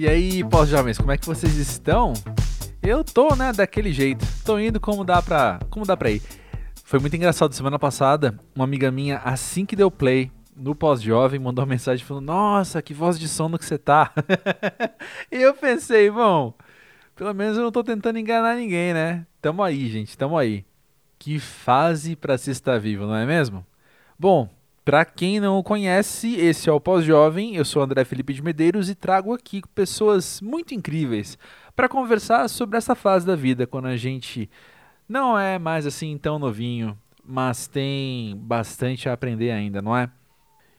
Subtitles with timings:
[0.00, 2.14] E aí, pós-jovens, como é que vocês estão?
[2.82, 4.24] Eu tô, né, daquele jeito.
[4.46, 6.22] Tô indo como dá pra, como dá pra ir.
[6.82, 7.52] Foi muito engraçado.
[7.52, 12.24] Semana passada, uma amiga minha, assim que deu play no pós-jovem, mandou uma mensagem falando:
[12.24, 14.10] Nossa, que voz de sono que você tá.
[15.30, 16.54] e eu pensei, bom,
[17.14, 19.26] pelo menos eu não tô tentando enganar ninguém, né?
[19.38, 20.64] Tamo aí, gente, tamo aí.
[21.18, 23.66] Que fase para se estar vivo, não é mesmo?
[24.18, 24.48] Bom,
[24.90, 27.54] para quem não o conhece, esse é o Pós-Jovem.
[27.54, 31.38] Eu sou André Felipe de Medeiros e trago aqui pessoas muito incríveis
[31.76, 34.50] para conversar sobre essa fase da vida, quando a gente
[35.08, 40.10] não é mais assim tão novinho, mas tem bastante a aprender ainda, não é?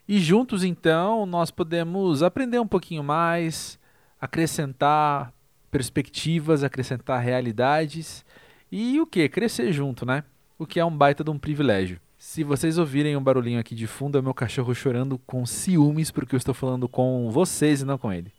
[0.06, 3.80] E juntos então nós podemos aprender um pouquinho mais,
[4.20, 5.32] acrescentar
[5.72, 8.26] perspectivas, acrescentar realidades
[8.70, 9.30] e o que?
[9.30, 10.26] Crescer junto, né?
[10.60, 11.98] O que é um baita de um privilégio.
[12.24, 16.36] Se vocês ouvirem um barulhinho aqui de fundo, é meu cachorro chorando com ciúmes porque
[16.36, 18.32] eu estou falando com vocês e não com ele.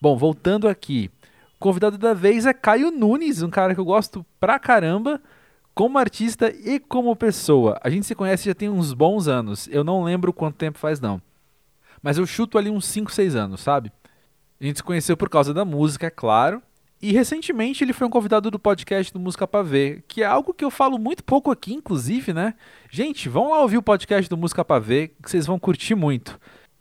[0.00, 1.08] Bom, voltando aqui.
[1.54, 5.22] O convidado da vez é Caio Nunes, um cara que eu gosto pra caramba,
[5.72, 7.78] como artista e como pessoa.
[7.80, 9.68] A gente se conhece já tem uns bons anos.
[9.68, 11.22] Eu não lembro quanto tempo faz, não.
[12.02, 13.92] Mas eu chuto ali uns 5, 6 anos, sabe?
[14.60, 16.60] A gente se conheceu por causa da música, é claro.
[17.00, 20.52] E recentemente ele foi um convidado do podcast do Música Pra Ver, que é algo
[20.52, 22.54] que eu falo muito pouco aqui, inclusive, né?
[22.90, 26.40] Gente, vão lá ouvir o podcast do Música Pra Ver, que vocês vão curtir muito.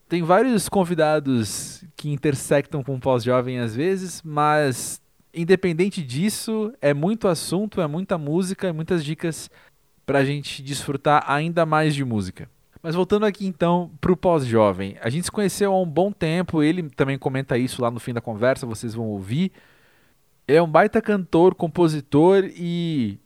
[0.09, 4.99] Tem vários convidados que intersectam com o pós-jovem às vezes, mas
[5.31, 9.51] independente disso, é muito assunto, é muita música, é muitas dicas
[10.03, 12.49] pra gente desfrutar ainda mais de música.
[12.81, 16.89] Mas voltando aqui então pro pós-jovem, a gente se conheceu há um bom tempo, ele
[16.89, 19.51] também comenta isso lá no fim da conversa, vocês vão ouvir
[20.47, 23.19] é um baita cantor, compositor e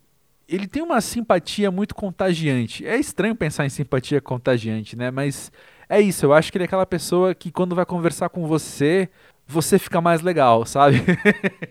[0.49, 2.85] ele tem uma simpatia muito contagiante.
[2.85, 5.11] É estranho pensar em simpatia contagiante, né?
[5.11, 5.51] Mas
[5.87, 9.09] é isso, eu acho que ele é aquela pessoa que quando vai conversar com você,
[9.47, 10.97] você fica mais legal, sabe?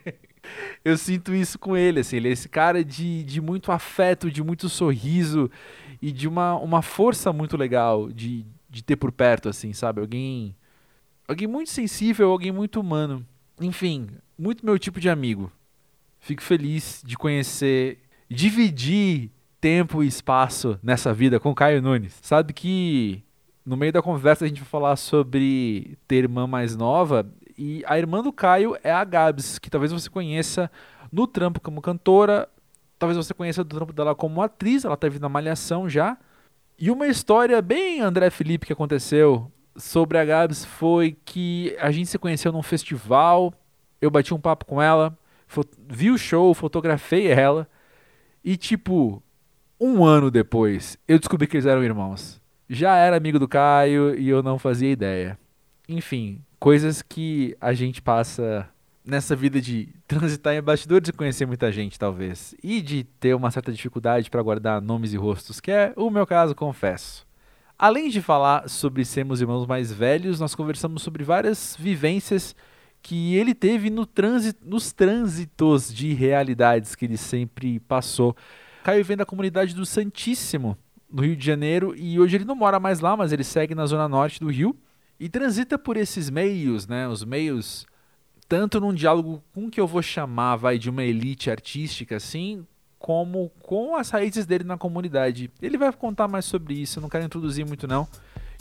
[0.84, 4.42] eu sinto isso com ele, assim, ele é esse cara de, de muito afeto, de
[4.42, 5.50] muito sorriso
[6.00, 10.00] e de uma, uma força muito legal de, de ter por perto, assim, sabe?
[10.00, 10.54] Alguém,
[11.26, 13.26] alguém muito sensível, alguém muito humano.
[13.60, 15.53] Enfim, muito meu tipo de amigo.
[16.19, 17.98] Fico feliz de conhecer,
[18.28, 22.19] dividir tempo e espaço nessa vida com Caio Nunes.
[22.22, 23.22] Sabe que
[23.65, 27.99] no meio da conversa a gente vai falar sobre ter irmã mais nova e a
[27.99, 30.70] irmã do Caio é a Gabs, que talvez você conheça
[31.12, 32.49] no trampo como cantora,
[32.99, 36.16] talvez você conheça do trampo dela como atriz, ela teve na Malhação já.
[36.78, 42.08] E uma história bem André Felipe que aconteceu sobre a Gabs foi que a gente
[42.08, 43.53] se conheceu num festival,
[44.00, 45.16] eu bati um papo com ela,
[45.88, 47.69] vi o show, fotografei ela,
[48.44, 49.22] e tipo,
[49.81, 52.41] um ano depois, eu descobri que eles eram irmãos.
[52.69, 55.38] Já era amigo do Caio e eu não fazia ideia.
[55.88, 58.69] Enfim, coisas que a gente passa
[59.04, 62.54] nessa vida de transitar em bastidores e conhecer muita gente, talvez.
[62.62, 66.26] E de ter uma certa dificuldade para guardar nomes e rostos, que é o meu
[66.26, 67.26] caso, confesso.
[67.82, 72.54] Além de falar sobre sermos irmãos mais velhos, nós conversamos sobre várias vivências
[73.00, 78.36] que ele teve no trânsito, nos trânsitos de realidades que ele sempre passou.
[78.84, 80.76] Caio vem da comunidade do Santíssimo,
[81.10, 83.86] no Rio de Janeiro, e hoje ele não mora mais lá, mas ele segue na
[83.86, 84.76] zona norte do Rio
[85.19, 87.86] e transita por esses meios, né, os meios
[88.46, 92.66] tanto num diálogo com o que eu vou chamar vai de uma elite artística assim,
[93.00, 95.50] como com as raízes dele na comunidade.
[95.61, 98.06] Ele vai contar mais sobre isso, eu não quero introduzir muito não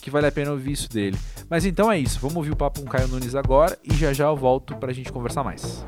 [0.02, 1.18] que vale a pena ouvir isso dele.
[1.50, 4.14] Mas então é isso, vamos ouvir o papo com o Caio Nunes agora e já
[4.14, 5.86] já eu volto pra gente conversar mais.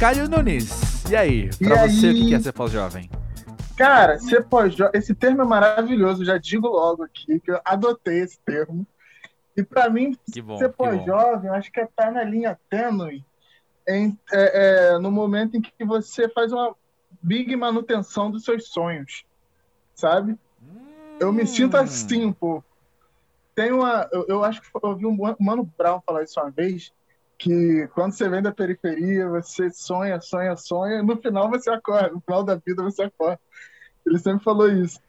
[0.00, 1.50] Caio Nunes, e aí?
[1.58, 2.22] Pra e você, aí?
[2.22, 3.10] o que é ser pós-jovem?
[3.76, 8.38] Cara, ser pós-jovem, esse termo é maravilhoso, já digo logo aqui que eu adotei esse
[8.46, 8.86] termo.
[9.58, 13.24] E para mim, bom, ser pós-jovem, acho que é estar na linha tênue
[13.88, 16.76] em, é, é, no momento em que você faz uma
[17.20, 19.24] big manutenção dos seus sonhos,
[19.96, 20.38] sabe?
[20.62, 21.16] Hum.
[21.18, 21.80] Eu me sinto hum.
[21.80, 22.64] assim um pouco.
[23.52, 26.92] Tem uma, eu, eu acho que eu ouvi um Mano Brown falar isso uma vez,
[27.36, 32.10] que quando você vem da periferia, você sonha, sonha, sonha, e no final você acorda,
[32.10, 33.40] no final da vida você acorda.
[34.06, 35.00] Ele sempre falou isso.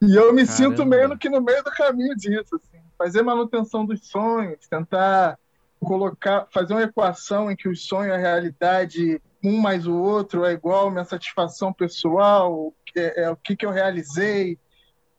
[0.00, 0.52] E eu me Caramba.
[0.52, 2.58] sinto meio que no meio do caminho disso.
[2.98, 5.38] Fazer manutenção dos sonhos, tentar
[5.80, 10.44] colocar, fazer uma equação em que o sonho e a realidade um mais o outro
[10.44, 14.58] é igual minha satisfação pessoal, é, é o que, que eu realizei,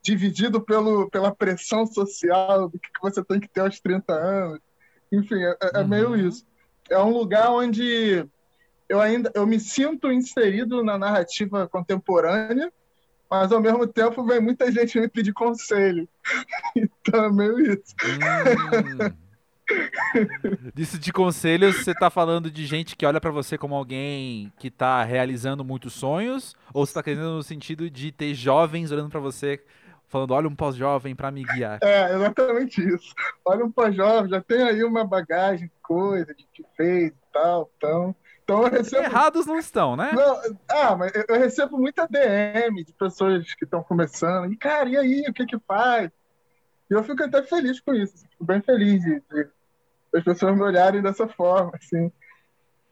[0.02, 4.60] dividido pelo, pela pressão social do que, que você tem que ter aos 30 anos.
[5.12, 5.88] Enfim, é, é uhum.
[5.88, 6.46] meio isso.
[6.90, 8.26] É um lugar onde
[8.88, 12.72] eu ainda eu me sinto inserido na narrativa contemporânea,
[13.30, 16.08] mas ao mesmo tempo vem muita gente me pedir conselho.
[16.76, 17.96] então é meio isso.
[18.04, 19.30] Hum.
[20.74, 24.72] Disso de conselhos, você tá falando de gente que olha para você como alguém que
[24.72, 26.56] tá realizando muitos sonhos?
[26.74, 29.64] Ou você tá querendo no sentido de ter jovens olhando para você
[30.08, 31.78] falando, olha um pós-jovem para me guiar?
[31.84, 33.14] É, exatamente isso.
[33.46, 38.16] Olha um pós-jovem, já tem aí uma bagagem, coisa de que fez e tal, então...
[38.50, 39.04] Então recebo...
[39.04, 40.12] Errados não estão, né?
[40.12, 44.52] Não, ah, mas eu recebo muita DM de pessoas que estão começando.
[44.52, 46.10] E, cara, e aí, o que que faz?
[46.90, 48.28] E eu fico até feliz com isso.
[48.28, 49.48] Fico bem feliz de, de
[50.16, 52.12] as pessoas me olharem dessa forma, assim.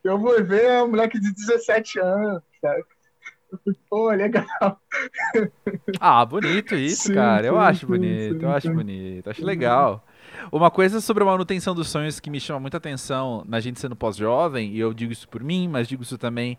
[0.03, 2.83] Eu vou ver um moleque de 17 anos, sabe?
[3.89, 4.45] Pô, legal.
[5.99, 7.43] Ah, bonito isso, sim, cara.
[7.43, 10.05] Sim, eu acho sim, bonito, eu acho bonito, acho legal.
[10.51, 13.95] Uma coisa sobre a manutenção dos sonhos que me chama muita atenção na gente sendo
[13.95, 16.57] pós-jovem, e eu digo isso por mim, mas digo isso também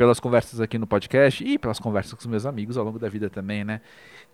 [0.00, 3.06] pelas conversas aqui no podcast e pelas conversas com os meus amigos ao longo da
[3.06, 3.82] vida também, né?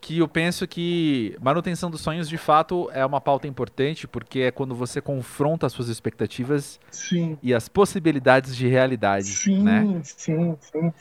[0.00, 4.50] Que eu penso que manutenção dos sonhos de fato é uma pauta importante, porque é
[4.52, 7.36] quando você confronta as suas expectativas sim.
[7.42, 9.26] e as possibilidades de realidade.
[9.26, 10.00] Sim, né?
[10.04, 10.92] sim, sim.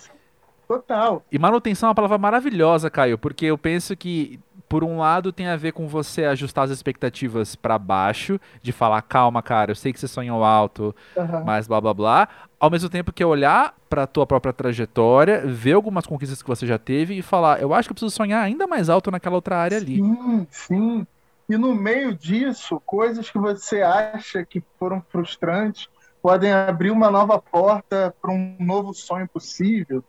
[0.67, 1.23] Total.
[1.31, 5.47] E manutenção é uma palavra maravilhosa, Caio, porque eu penso que por um lado tem
[5.47, 9.93] a ver com você ajustar as expectativas para baixo, de falar, calma, cara, eu sei
[9.93, 11.43] que você sonhou alto, uhum.
[11.45, 12.29] mas blá blá blá,
[12.59, 16.77] ao mesmo tempo que olhar para tua própria trajetória, ver algumas conquistas que você já
[16.77, 19.77] teve e falar, eu acho que eu preciso sonhar ainda mais alto naquela outra área
[19.77, 19.97] ali.
[19.97, 21.07] Sim, sim.
[21.47, 25.87] E no meio disso, coisas que você acha que foram frustrantes
[26.21, 30.03] podem abrir uma nova porta para um novo sonho possível.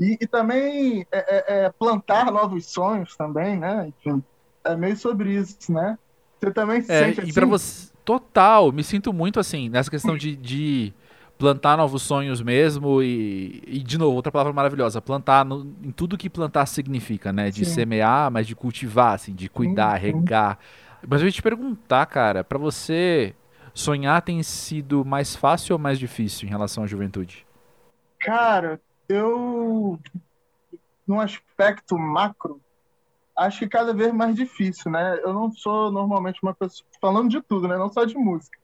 [0.00, 3.88] E, e também é, é, é, plantar novos sonhos também, né?
[3.88, 4.22] Enfim,
[4.64, 5.98] é meio sobre isso, né?
[6.40, 7.28] Você também é, sente assim?
[7.28, 10.94] E para você, total, me sinto muito assim, nessa questão de, de
[11.38, 16.16] plantar novos sonhos mesmo e, e, de novo, outra palavra maravilhosa, plantar no, em tudo
[16.16, 17.50] que plantar significa, né?
[17.50, 17.74] De sim.
[17.74, 20.06] semear, mas de cultivar, assim, de cuidar, sim.
[20.06, 20.58] regar.
[21.06, 23.34] Mas eu ia te perguntar, cara, para você,
[23.74, 27.46] sonhar tem sido mais fácil ou mais difícil em relação à juventude?
[28.18, 28.80] Cara,
[29.10, 29.98] eu,
[31.06, 32.60] num aspecto macro,
[33.36, 35.18] acho que cada vez mais difícil, né?
[35.22, 37.76] Eu não sou normalmente uma pessoa falando de tudo, né?
[37.76, 38.58] Não só de música.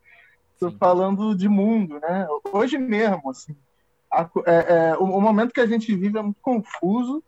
[0.54, 2.26] Estou falando de mundo, né?
[2.52, 3.56] Hoje mesmo, assim,
[4.10, 7.22] a, é, é, o, o, momento que a gente vive é muito confuso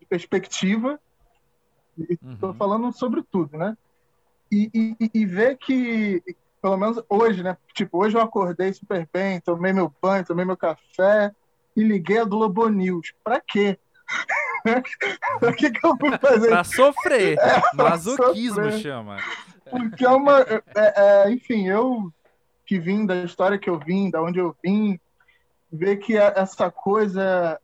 [0.00, 0.98] de perspectiva.
[1.98, 2.54] Estou uhum.
[2.54, 3.76] falando sobre tudo, né?
[4.50, 6.22] E, e, e ver que,
[6.62, 7.56] pelo menos hoje, né?
[7.74, 11.32] Tipo, hoje eu acordei super bem, tomei meu banho, tomei meu café,
[11.78, 13.12] e liguei a Globo News.
[13.22, 13.78] Pra quê?
[15.38, 17.38] pra que, que eu fui fazer Pra sofrer.
[17.38, 18.80] É, Masoquismo sofrer.
[18.80, 19.16] chama.
[19.70, 20.40] Porque é uma.
[20.40, 22.12] É, é, enfim, eu
[22.66, 24.98] que vim da história que eu vim, da onde eu vim,
[25.72, 27.58] ver que essa coisa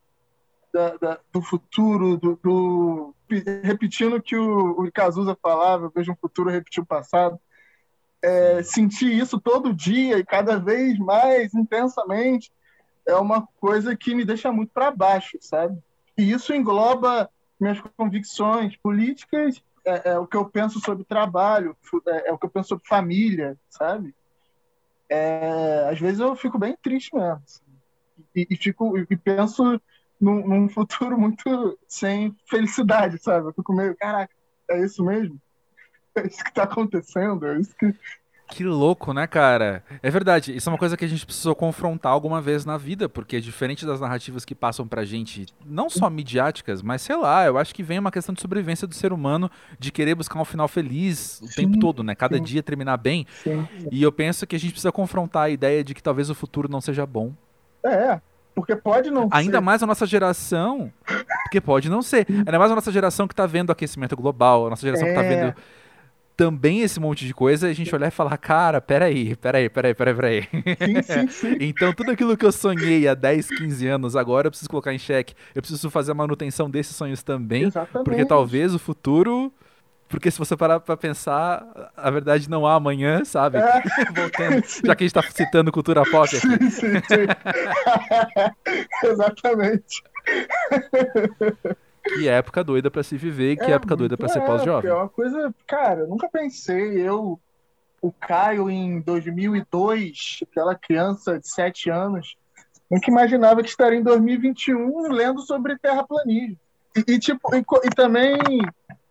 [0.73, 3.15] da, da, do futuro, do, do,
[3.63, 7.39] repetindo o que o, o Cazuza falava, eu vejo um futuro repetir o passado.
[8.23, 12.51] É, sentir isso todo dia e cada vez mais intensamente
[13.07, 15.79] é uma coisa que me deixa muito para baixo, sabe?
[16.17, 17.31] E isso engloba
[17.61, 22.47] minhas convicções políticas, é, é, o que eu penso sobre trabalho, é, é, o que
[22.47, 24.15] eu penso sobre família, sabe?
[25.09, 27.43] É, às vezes eu fico bem triste mesmo.
[27.45, 27.63] Assim,
[28.35, 29.81] e, e, fico, e penso
[30.21, 33.49] num, num, futuro muito sem felicidade, sabe?
[33.49, 34.35] Eu fico meio, caraca,
[34.71, 35.41] é isso mesmo?
[36.15, 37.47] É isso que está acontecendo?
[37.47, 37.95] É isso que,
[38.49, 39.83] que louco, né, cara?
[40.03, 43.09] É verdade, isso é uma coisa que a gente precisou confrontar alguma vez na vida,
[43.09, 47.57] porque diferente das narrativas que passam pra gente, não só midiáticas, mas sei lá, eu
[47.59, 50.69] acho que vem uma questão de sobrevivência do ser humano, de querer buscar um final
[50.69, 52.15] feliz o sim, tempo todo, né?
[52.15, 52.43] Cada sim.
[52.43, 53.27] dia terminar bem.
[53.43, 53.67] Sim.
[53.91, 56.69] E eu penso que a gente precisa confrontar a ideia de que talvez o futuro
[56.71, 57.33] não seja bom.
[57.85, 58.21] É,
[58.55, 59.65] porque pode não Ainda ser.
[59.65, 60.93] mais a nossa geração,
[61.45, 62.27] porque pode não ser.
[62.29, 65.11] Ainda mais a nossa geração que tá vendo aquecimento global, a nossa geração é.
[65.11, 65.29] que tá é.
[65.29, 65.55] vendo
[66.37, 70.15] também esse monte de coisa, a gente olhar e falar, cara, peraí, peraí, peraí, peraí,
[70.15, 70.43] peraí.
[70.43, 71.57] Sim, sim, sim.
[71.63, 74.99] então tudo aquilo que eu sonhei há 10, 15 anos, agora eu preciso colocar em
[74.99, 75.35] xeque.
[75.55, 77.65] Eu preciso fazer a manutenção desses sonhos também.
[77.65, 78.05] Exatamente.
[78.05, 79.53] Porque talvez o futuro.
[80.07, 83.59] Porque se você parar pra pensar, a verdade não há amanhã, sabe?
[83.59, 83.83] É.
[84.15, 86.41] Voltando, já que a gente tá citando cultura pop aqui.
[86.41, 87.27] Sim, sim, sim.
[89.09, 90.05] Exatamente.
[92.05, 94.91] Que época doida para se viver que é, época doida para ser pós-jovem.
[94.91, 97.01] É uma coisa, cara, eu nunca pensei.
[97.01, 97.41] Eu,
[98.01, 102.37] o Caio, em 2002, aquela criança de 7 anos,
[102.91, 106.59] nunca imaginava que estaria em 2021 lendo sobre terraplanismo.
[106.95, 108.37] E, e tipo, e, e, também,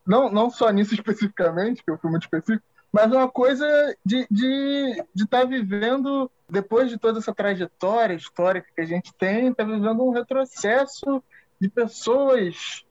[0.06, 3.66] não, não só nisso especificamente, que eu fui muito específico, mas uma coisa
[4.06, 9.12] de estar de, de tá vivendo, depois de toda essa trajetória histórica que a gente
[9.16, 11.24] tem, tá vivendo um retrocesso
[11.60, 12.83] de pessoas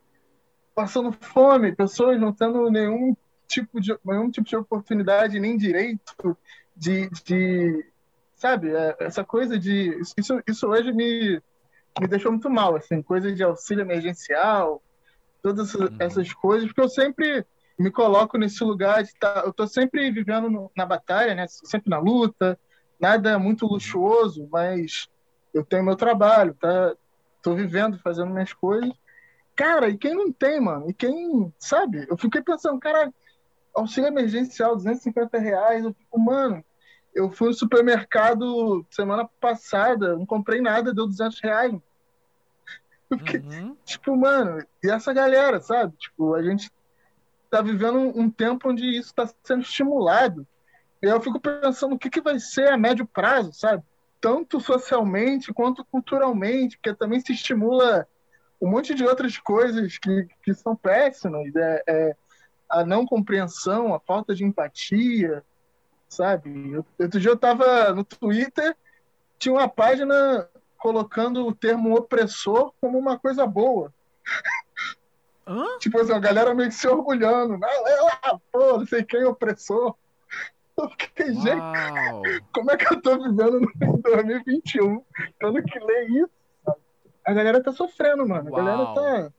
[0.74, 6.36] passando fome, pessoas não tendo nenhum tipo de, nenhum tipo de oportunidade, nem direito
[6.76, 7.84] de, de
[8.42, 10.00] sabe, é, essa coisa de.
[10.16, 11.40] Isso, isso hoje me,
[12.00, 14.82] me deixou muito mal, assim, coisa de auxílio emergencial,
[15.40, 15.96] todas essas, uhum.
[16.00, 17.46] essas coisas, porque eu sempre
[17.78, 21.46] me coloco nesse lugar de tá, eu tô sempre vivendo no, na batalha, né?
[21.48, 22.58] Sempre na luta,
[23.00, 25.08] nada muito luxuoso, mas
[25.54, 26.94] eu tenho meu trabalho, tá?
[27.42, 28.92] Tô vivendo, fazendo minhas coisas.
[29.62, 30.90] Cara, e quem não tem, mano?
[30.90, 32.04] E quem, sabe?
[32.10, 33.14] Eu fiquei pensando, cara,
[33.72, 35.84] auxílio emergencial, 250 reais.
[35.84, 36.64] Eu fico, mano,
[37.14, 41.80] eu fui no supermercado semana passada, não comprei nada, deu 200 reais.
[43.08, 43.76] Fiquei, uhum.
[43.84, 45.96] Tipo, mano, e essa galera, sabe?
[45.96, 46.68] Tipo, a gente
[47.48, 50.44] tá vivendo um, tempo onde isso está sendo estimulado.
[51.00, 53.84] E eu fico pensando o que, que vai ser a médio prazo, sabe?
[54.20, 58.08] Tanto socialmente quanto culturalmente, porque também se estimula
[58.62, 61.54] um monte de outras coisas que, que são péssimas.
[61.56, 62.16] É, é
[62.70, 65.44] a não compreensão, a falta de empatia,
[66.08, 66.76] sabe?
[66.98, 68.74] Outro dia eu estava no Twitter,
[69.38, 73.92] tinha uma página colocando o termo opressor como uma coisa boa.
[75.46, 75.78] Hã?
[75.80, 77.58] Tipo assim, a galera meio que se orgulhando.
[77.58, 79.94] Lá, pô, não sei quem é opressor.
[80.78, 85.04] Eu fiquei, gente, como é que eu tô vivendo em 2021?
[85.38, 86.41] Tendo que ler isso?
[87.24, 88.48] A galera tá sofrendo, mano.
[88.48, 88.64] A Uau.
[88.64, 89.32] galera tá.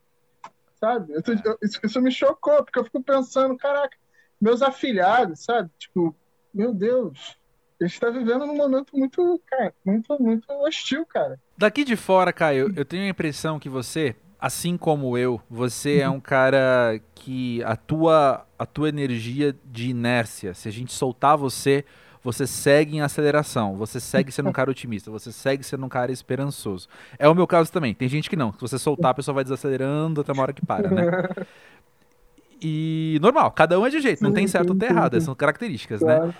[0.80, 1.14] Sabe?
[1.62, 3.96] Isso, isso me chocou, porque eu fico pensando, caraca,
[4.40, 5.70] meus afilhados, sabe?
[5.80, 6.16] Tipo,
[6.54, 7.38] meu Deus,
[7.82, 11.40] a gente tá vivendo num momento muito, cara, muito, muito hostil, cara.
[11.58, 16.10] Daqui de fora, Caio, eu tenho a impressão que você assim como eu, você é
[16.10, 21.86] um cara que a tua, a tua energia de inércia, se a gente soltar você,
[22.24, 26.12] você segue em aceleração, você segue sendo um cara otimista, você segue sendo um cara
[26.12, 26.88] esperançoso.
[27.20, 27.94] É o meu caso também.
[27.94, 28.54] Tem gente que não.
[28.54, 31.06] Se você soltar, a pessoa vai desacelerando até uma hora que para, né?
[32.66, 36.00] E normal, cada um é de jeito, não tem certo ou tem errado, são características,
[36.00, 36.34] né?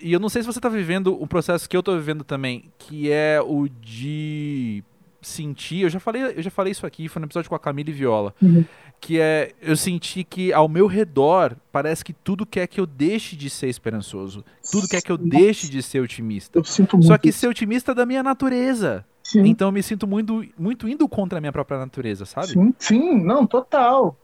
[0.00, 2.72] E eu não sei se você está vivendo um processo que eu estou vivendo também,
[2.76, 4.82] que é o de
[5.22, 7.90] senti, eu já falei, eu já falei isso aqui, foi no episódio com a Camila
[7.90, 8.64] e Viola, uhum.
[9.00, 13.36] Que é eu senti que ao meu redor parece que tudo quer que eu deixe
[13.36, 16.60] de ser esperançoso, tudo quer que eu deixe de ser otimista.
[17.02, 19.04] Só que ser otimista é da minha natureza.
[19.22, 19.44] Sim.
[19.44, 22.48] Então eu me sinto muito, muito indo contra a minha própria natureza, sabe?
[22.48, 24.16] Sim, sim não, total.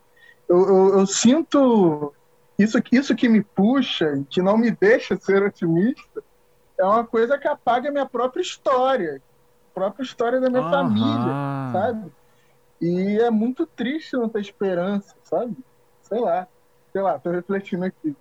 [0.49, 2.13] Eu, eu, eu sinto
[2.59, 6.23] isso, isso que me puxa, que não me deixa ser otimista,
[6.79, 9.21] é uma coisa que apaga a minha própria história,
[9.75, 12.13] própria história da minha família, sabe?
[12.83, 15.57] E é muito triste não ter esperança, sabe?
[16.03, 16.49] Sei lá,
[16.93, 18.17] sei lá, tô refletindo aqui.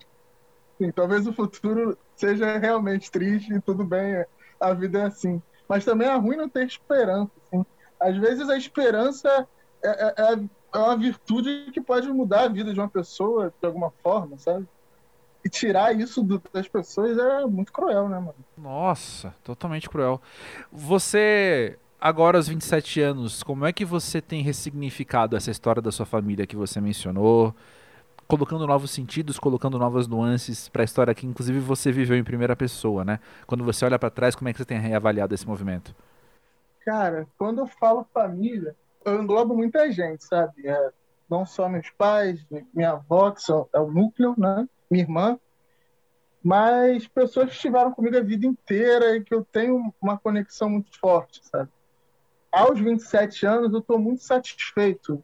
[0.78, 4.24] Sim, talvez o futuro seja realmente triste e tudo bem,
[4.60, 5.42] a vida é assim.
[5.68, 7.32] Mas também é ruim não ter esperança.
[7.48, 7.66] Assim.
[8.00, 9.48] Às vezes a esperança
[9.84, 10.34] é, é, é,
[10.74, 14.68] é uma virtude que pode mudar a vida de uma pessoa de alguma forma, sabe?
[15.44, 18.36] E tirar isso do, das pessoas é muito cruel, né, mano?
[18.56, 20.22] Nossa, totalmente cruel.
[20.72, 26.06] Você, agora aos 27 anos, como é que você tem ressignificado essa história da sua
[26.06, 27.56] família que você mencionou?
[28.28, 32.56] Colocando novos sentidos, colocando novas nuances para a história que, inclusive, você viveu em primeira
[32.56, 33.20] pessoa, né?
[33.46, 35.94] Quando você olha para trás, como é que você tem reavaliado esse movimento?
[36.84, 40.68] Cara, quando eu falo família, eu englobo muita gente, sabe?
[40.68, 40.92] É,
[41.30, 42.44] não só meus pais,
[42.74, 44.68] minha avó, que são, é o núcleo, né?
[44.90, 45.40] minha irmã,
[46.44, 50.98] mas pessoas que estiveram comigo a vida inteira e que eu tenho uma conexão muito
[51.00, 51.70] forte, sabe?
[52.52, 55.24] Aos 27 anos, eu estou muito satisfeito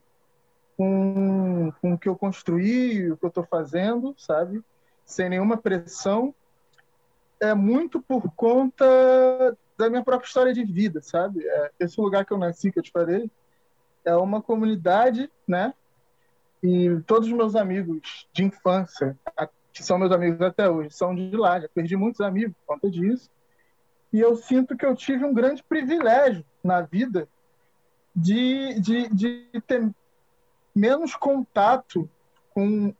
[0.77, 4.63] com, com o que eu construí, o que eu estou fazendo, sabe?
[5.05, 6.33] Sem nenhuma pressão.
[7.39, 8.85] É muito por conta
[9.77, 11.45] da minha própria história de vida, sabe?
[11.45, 13.29] É, esse lugar que eu nasci, que eu te falei,
[14.05, 15.73] é uma comunidade, né?
[16.63, 19.17] E todos os meus amigos de infância,
[19.73, 21.59] que são meus amigos até hoje, são de lá.
[21.59, 23.29] Já perdi muitos amigos por conta disso.
[24.11, 27.27] E eu sinto que eu tive um grande privilégio na vida
[28.15, 29.89] de, de, de ter
[30.75, 32.09] menos contato
[32.53, 32.93] com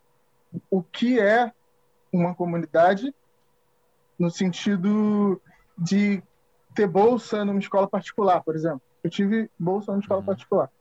[0.71, 1.51] o que é
[2.11, 3.13] uma comunidade,
[4.17, 5.41] no sentido
[5.77, 6.23] de
[6.73, 8.81] ter bolsa numa escola particular, por exemplo.
[9.03, 10.25] Eu tive bolsa numa escola uhum.
[10.25, 10.71] particular.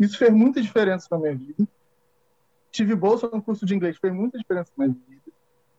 [0.00, 1.68] Isso fez muita diferença na minha vida.
[2.70, 5.22] Tive bolsa no curso de inglês, fez muita diferença na minha vida.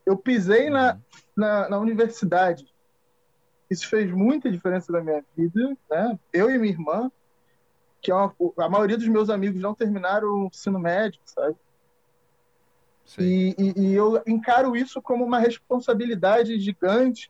[0.05, 0.99] Eu pisei na, uhum.
[1.35, 2.72] na, na, universidade.
[3.73, 5.75] Isso fez muita diferença na minha vida.
[5.89, 6.19] Né?
[6.31, 7.11] Eu e minha irmã,
[8.01, 11.55] que é uma, a maioria dos meus amigos não terminaram o ensino médio, sabe?
[13.19, 17.29] E, e, e, eu encaro isso como uma responsabilidade gigante,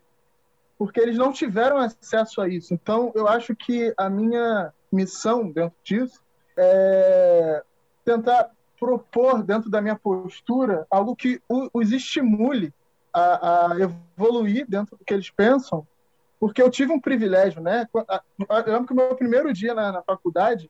[0.77, 2.73] porque eles não tiveram acesso a isso.
[2.73, 6.21] Então, eu acho que a minha missão dentro disso
[6.55, 7.63] é
[8.05, 12.73] tentar propor dentro da minha postura algo que os estimule
[13.13, 15.88] a, a, evoluir dentro do que eles pensam,
[16.43, 17.88] porque eu tive um privilégio, né?
[17.93, 20.69] Eu lembro que o meu primeiro dia na, na faculdade,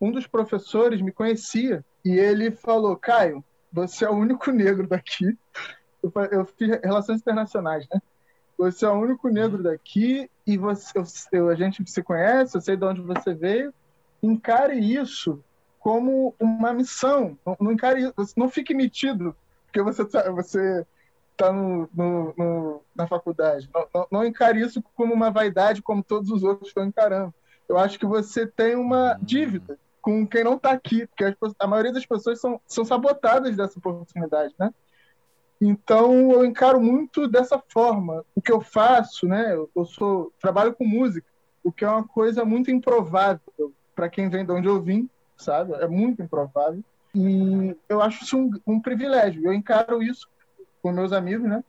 [0.00, 5.36] um dos professores me conhecia e ele falou: Caio, você é o único negro daqui.
[6.02, 8.00] Eu, eu fiz relações internacionais, né?
[8.56, 10.90] Você é o único negro daqui e você,
[11.32, 13.74] eu, a gente se conhece, eu sei de onde você veio.
[14.22, 15.44] Encare isso
[15.78, 17.36] como uma missão.
[17.44, 19.36] Não, não encare, não fique metido
[19.66, 20.86] porque você tá, você
[21.40, 23.68] está no, no, no, na faculdade.
[23.72, 27.34] Não, não, não, encare isso como uma vaidade, como todos os outros estão encarando.
[27.68, 29.18] Eu acho que você tem uma hum.
[29.22, 33.56] dívida com quem não está aqui, porque as, a maioria das pessoas são, são sabotadas
[33.56, 34.72] dessa oportunidade, né?
[35.60, 38.24] Então eu encaro muito dessa forma.
[38.34, 39.54] O que eu faço, né?
[39.54, 41.26] Eu, eu sou trabalho com música,
[41.62, 43.40] o que é uma coisa muito improvável
[43.94, 45.74] para quem vem de onde eu vim, sabe?
[45.74, 46.82] É muito improvável.
[47.14, 49.44] E eu acho isso um, um privilégio.
[49.44, 50.26] Eu encaro isso
[50.82, 51.64] com meus amigos, né?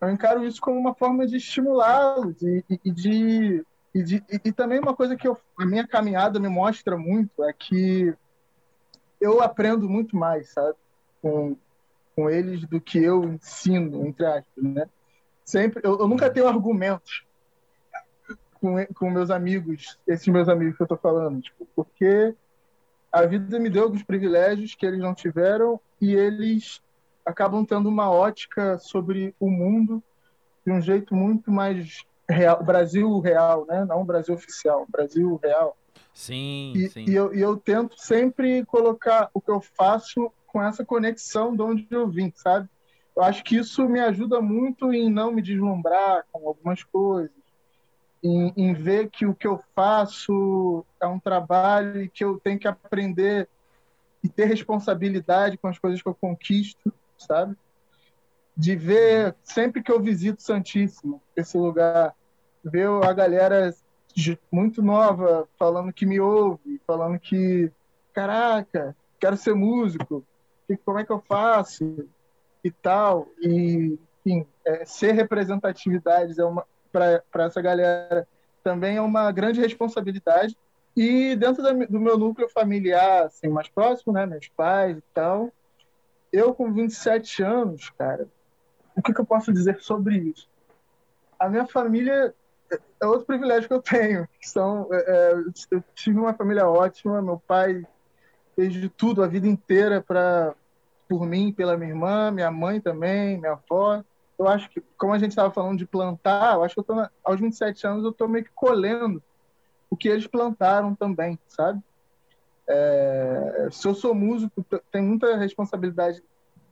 [0.00, 4.52] Eu encaro isso como uma forma de estimulá-los e, e, e, de, e, de, e,
[4.52, 8.14] também uma coisa que eu, a minha caminhada me mostra muito é que
[9.20, 10.76] eu aprendo muito mais, sabe?
[11.20, 11.56] Com,
[12.14, 14.88] com eles do que eu ensino, entre aspas, né?
[15.44, 17.24] Sempre, eu, eu nunca tenho argumentos
[18.60, 22.34] com, com meus amigos, esses meus amigos que eu tô falando, tipo, porque
[23.10, 26.82] a vida me deu alguns privilégios que eles não tiveram e eles
[27.28, 30.02] acabam tendo uma ótica sobre o mundo
[30.66, 33.84] de um jeito muito mais real, Brasil real, né?
[33.84, 35.76] Não Brasil oficial, Brasil real.
[36.14, 37.04] Sim, e, sim.
[37.06, 41.62] E eu, e eu tento sempre colocar o que eu faço com essa conexão de
[41.62, 42.66] onde eu vim, sabe?
[43.14, 47.30] Eu acho que isso me ajuda muito em não me deslumbrar com algumas coisas,
[48.22, 52.58] em, em ver que o que eu faço é um trabalho e que eu tenho
[52.58, 53.48] que aprender
[54.24, 57.56] e ter responsabilidade com as coisas que eu conquisto sabe?
[58.56, 62.14] De ver, sempre que eu visito Santíssimo, esse lugar,
[62.64, 63.74] ver a galera
[64.50, 67.70] muito nova falando que me ouve, falando que,
[68.12, 70.24] caraca, quero ser músico,
[70.84, 72.08] como é que eu faço
[72.64, 73.28] e tal.
[73.40, 78.26] E, enfim, é, ser representatividade é uma para essa galera
[78.62, 80.56] também é uma grande responsabilidade.
[80.96, 85.52] E dentro da, do meu núcleo familiar, assim, mais próximo, né, meus pais e tal,
[86.32, 88.28] eu com 27 anos, cara,
[88.96, 90.48] o que, que eu posso dizer sobre isso?
[91.38, 92.34] A minha família
[93.00, 94.28] é outro privilégio que eu tenho.
[94.42, 95.32] São, é, é,
[95.70, 97.86] eu tive uma família ótima, meu pai
[98.54, 100.54] fez de tudo a vida inteira para
[101.08, 104.02] por mim, pela minha irmã, minha mãe também, minha avó.
[104.38, 107.08] Eu acho que, como a gente estava falando de plantar, eu acho que eu tô
[107.24, 109.22] aos 27 anos eu estou meio que colhendo
[109.88, 111.80] o que eles plantaram também, sabe?
[112.68, 116.22] É, se eu sou músico, tem muita responsabilidade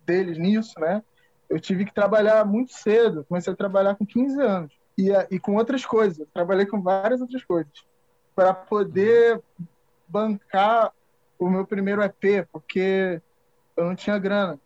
[0.04, 1.02] deles nisso, né?
[1.48, 5.56] Eu tive que trabalhar muito cedo, comecei a trabalhar com 15 anos e, e com
[5.56, 6.26] outras coisas.
[6.34, 7.72] Trabalhei com várias outras coisas
[8.34, 9.40] para poder
[10.06, 10.92] bancar
[11.38, 13.20] o meu primeiro EP, porque
[13.76, 14.58] eu não tinha grana.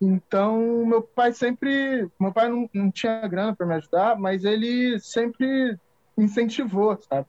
[0.00, 2.08] Então, meu pai sempre.
[2.18, 5.78] Meu pai não, não tinha grana para me ajudar, mas ele sempre
[6.16, 7.26] incentivou, sabe?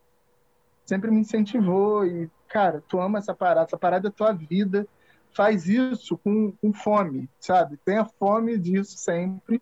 [0.86, 4.86] Sempre me incentivou e cara, tu ama essa parada, essa parada é tua vida,
[5.34, 7.78] faz isso com, com fome, sabe?
[7.78, 9.62] Tenha fome disso sempre.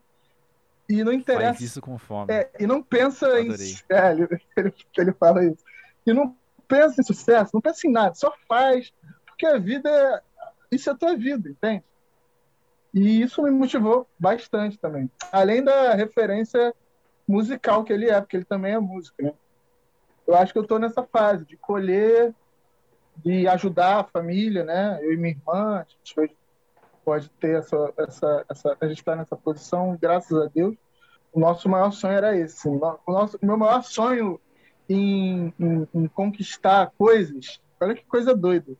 [0.88, 1.52] E não interessa.
[1.52, 2.32] Faz isso com fome.
[2.32, 3.46] É, e não pensa Adorei.
[3.46, 3.76] em.
[3.88, 5.64] É, ele, ele, fala isso.
[6.04, 8.92] E não pensa em sucesso, não pensa em nada, só faz,
[9.26, 10.20] porque a vida é.
[10.72, 11.82] Isso é tua vida, entende?
[12.94, 15.10] E isso me motivou bastante também.
[15.32, 16.72] Além da referência
[17.26, 19.32] musical que ele é, porque ele também é músico, né?
[20.26, 22.32] Eu acho que eu estou nessa fase de colher
[23.24, 24.98] de ajudar a família, né?
[25.02, 26.36] Eu e minha irmã, a gente
[27.04, 30.76] pode ter essa, essa, essa a gente está nessa posição, graças a Deus.
[31.32, 32.68] O nosso maior sonho era esse.
[32.68, 34.40] O nosso, o meu maior sonho
[34.88, 37.60] em, em, em conquistar coisas.
[37.80, 38.72] Olha que coisa doida.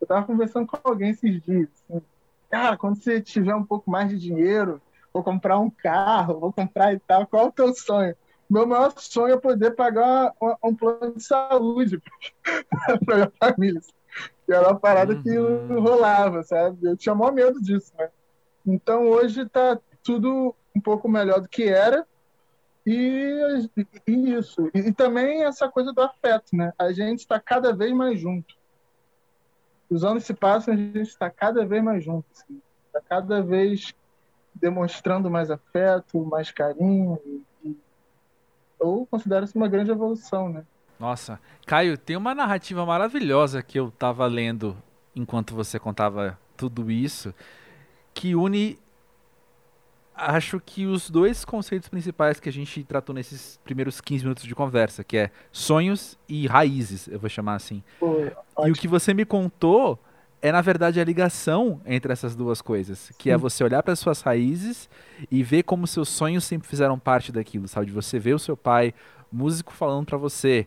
[0.00, 1.68] Eu estava conversando com alguém esses dias.
[1.88, 2.02] Assim,
[2.48, 4.80] cara, quando você tiver um pouco mais de dinheiro,
[5.12, 7.26] vou comprar um carro, vou comprar e tal.
[7.26, 8.14] Qual é o teu sonho?
[8.48, 12.00] Meu maior sonho é poder pagar um, um plano de saúde
[13.04, 13.80] para minha família.
[14.46, 15.22] Que era uma parada uhum.
[15.22, 15.36] que
[15.78, 16.86] rolava, sabe?
[16.86, 18.08] Eu tinha maior medo disso, né?
[18.66, 22.06] Então hoje está tudo um pouco melhor do que era.
[22.86, 23.68] E,
[24.06, 24.70] e isso.
[24.74, 26.72] E, e, também essa coisa do afeto, né?
[26.78, 28.54] A gente está cada vez mais junto.
[29.90, 32.26] Os anos se passam, a gente está cada vez mais junto.
[32.32, 32.62] Está assim.
[32.92, 33.94] Tá cada vez
[34.54, 37.20] demonstrando mais afeto, mais carinho,
[38.80, 40.64] eu considero isso uma grande evolução, né?
[40.98, 44.76] Nossa, Caio, tem uma narrativa maravilhosa que eu tava lendo
[45.14, 47.32] enquanto você contava tudo isso,
[48.12, 48.78] que une
[50.14, 54.54] acho que os dois conceitos principais que a gente tratou nesses primeiros 15 minutos de
[54.54, 57.84] conversa, que é sonhos e raízes, eu vou chamar assim.
[58.00, 58.16] Pô,
[58.66, 59.96] e o que você me contou
[60.40, 63.34] é na verdade a ligação entre essas duas coisas, que é Sim.
[63.34, 64.88] é você olhar para as suas raízes
[65.30, 67.86] e ver como seus sonhos sempre fizeram parte daquilo, sabe?
[67.86, 68.94] De você ver o seu pai
[69.30, 70.66] músico falando para você,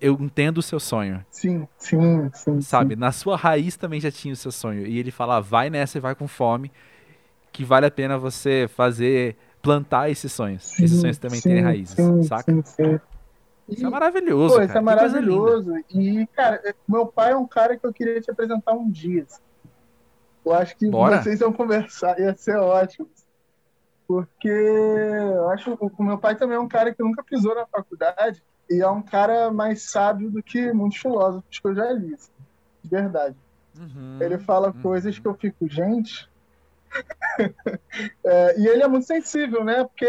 [0.00, 1.24] eu entendo o seu sonho.
[1.30, 2.60] Sim, sim, sim.
[2.60, 2.94] Sabe?
[2.94, 3.00] Sim.
[3.00, 4.86] Na sua raiz também já tinha o seu sonho.
[4.86, 6.70] E ele fala, vai nessa e vai com fome,
[7.52, 10.64] que vale a pena você fazer, plantar esses sonhos.
[10.64, 12.52] Sim, esses sonhos também têm raízes, sim, saca?
[12.52, 13.00] Sim, sim.
[13.68, 14.56] Isso é maravilhoso.
[14.56, 15.72] Pô, isso é maravilhoso.
[15.90, 19.26] E, cara, meu pai é um cara que eu queria te apresentar um dia.
[20.44, 21.22] Eu acho que Bora.
[21.22, 23.08] vocês vão conversar, ia ser ótimo.
[24.06, 27.66] Porque eu acho que o meu pai também é um cara que nunca pisou na
[27.66, 32.12] faculdade e é um cara mais sábio do que muitos filósofos que eu já li.
[32.12, 32.30] Assim,
[32.82, 33.36] de verdade.
[33.78, 34.82] Uhum, ele fala uhum.
[34.82, 36.28] coisas que eu fico, gente.
[38.24, 39.84] é, e ele é muito sensível, né?
[39.84, 40.06] Porque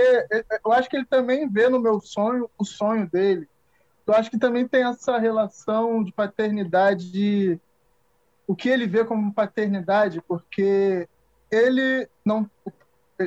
[0.64, 3.48] eu acho que ele também vê no meu sonho o sonho dele.
[4.06, 7.60] Eu acho que também tem essa relação de paternidade, de
[8.48, 11.08] o que ele vê como paternidade, porque
[11.52, 12.50] ele não,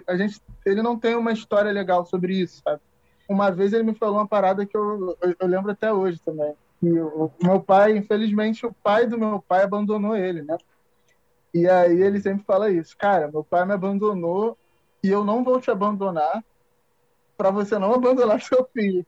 [0.07, 2.81] a gente, ele não tem uma história legal sobre isso, sabe?
[3.29, 6.55] Uma vez ele me falou uma parada que eu, eu, eu lembro até hoje também.
[6.81, 10.57] Que o meu pai, infelizmente, o pai do meu pai abandonou ele, né?
[11.53, 14.57] E aí ele sempre fala isso, cara, meu pai me abandonou
[15.03, 16.43] e eu não vou te abandonar
[17.39, 19.07] para você não abandonar seu filho.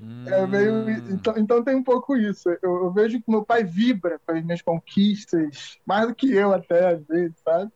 [0.00, 0.24] Hum.
[0.26, 2.48] é meio, então, então tem um pouco isso.
[2.62, 6.52] Eu, eu, vejo que meu pai vibra com as minhas conquistas, mais do que eu
[6.54, 7.70] até, às vezes, sabe?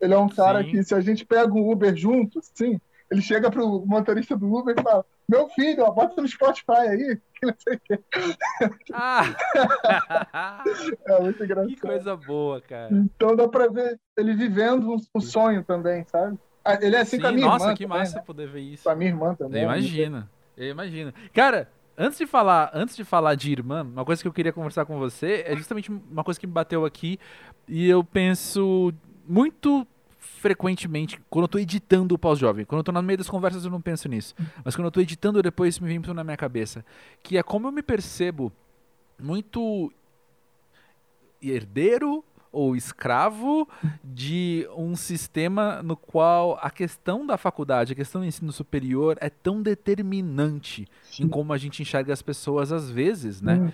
[0.00, 0.70] Ele é um cara sim.
[0.70, 4.74] que, se a gente pega um Uber junto, sim, ele chega pro motorista do Uber
[4.78, 8.00] e fala: Meu filho, ó, bota no Spotify aí, não sei o quê.
[8.92, 9.22] Ah!
[11.06, 11.68] é muito engraçado.
[11.68, 12.90] Que coisa boa, cara.
[12.92, 16.38] Então dá pra ver ele vivendo o sonho também, sabe?
[16.64, 17.70] Ah, ele é assim Sim, com a minha nossa, irmã.
[17.70, 18.24] Nossa, que também, massa né?
[18.24, 18.84] poder ver isso.
[18.84, 19.62] Com a minha irmã também.
[19.62, 20.28] Eu imagino.
[20.56, 21.12] Eu imagino.
[21.32, 24.84] Cara, antes de falar, antes de falar de irmã, uma coisa que eu queria conversar
[24.84, 27.18] com você é justamente uma coisa que me bateu aqui
[27.66, 28.92] e eu penso
[29.26, 29.86] muito
[30.40, 33.70] frequentemente, quando eu tô editando o pós-jovem, quando eu tô no meio das conversas eu
[33.70, 36.84] não penso nisso, mas quando eu tô editando depois me vem na minha cabeça,
[37.22, 38.50] que é como eu me percebo
[39.18, 39.92] muito
[41.42, 43.68] herdeiro ou escravo
[44.02, 49.30] de um sistema no qual a questão da faculdade, a questão do ensino superior é
[49.30, 51.24] tão determinante Sim.
[51.24, 53.72] em como a gente enxerga as pessoas às vezes, né?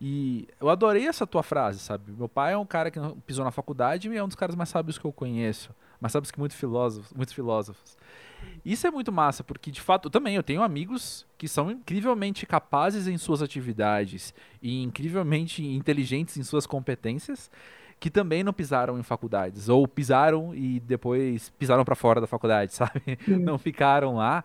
[0.00, 2.10] E eu adorei essa tua frase, sabe?
[2.10, 4.70] Meu pai é um cara que pisou na faculdade e é um dos caras mais
[4.70, 7.96] sábios que eu conheço, mais sábios que muitos filósofos, muitos filósofos.
[8.64, 13.06] Isso é muito massa, porque de fato também eu tenho amigos que são incrivelmente capazes
[13.06, 17.50] em suas atividades e incrivelmente inteligentes em suas competências,
[17.98, 22.72] que também não pisaram em faculdades, ou pisaram e depois pisaram para fora da faculdade,
[22.74, 23.18] sabe?
[23.24, 23.38] Sim.
[23.38, 24.44] Não ficaram lá.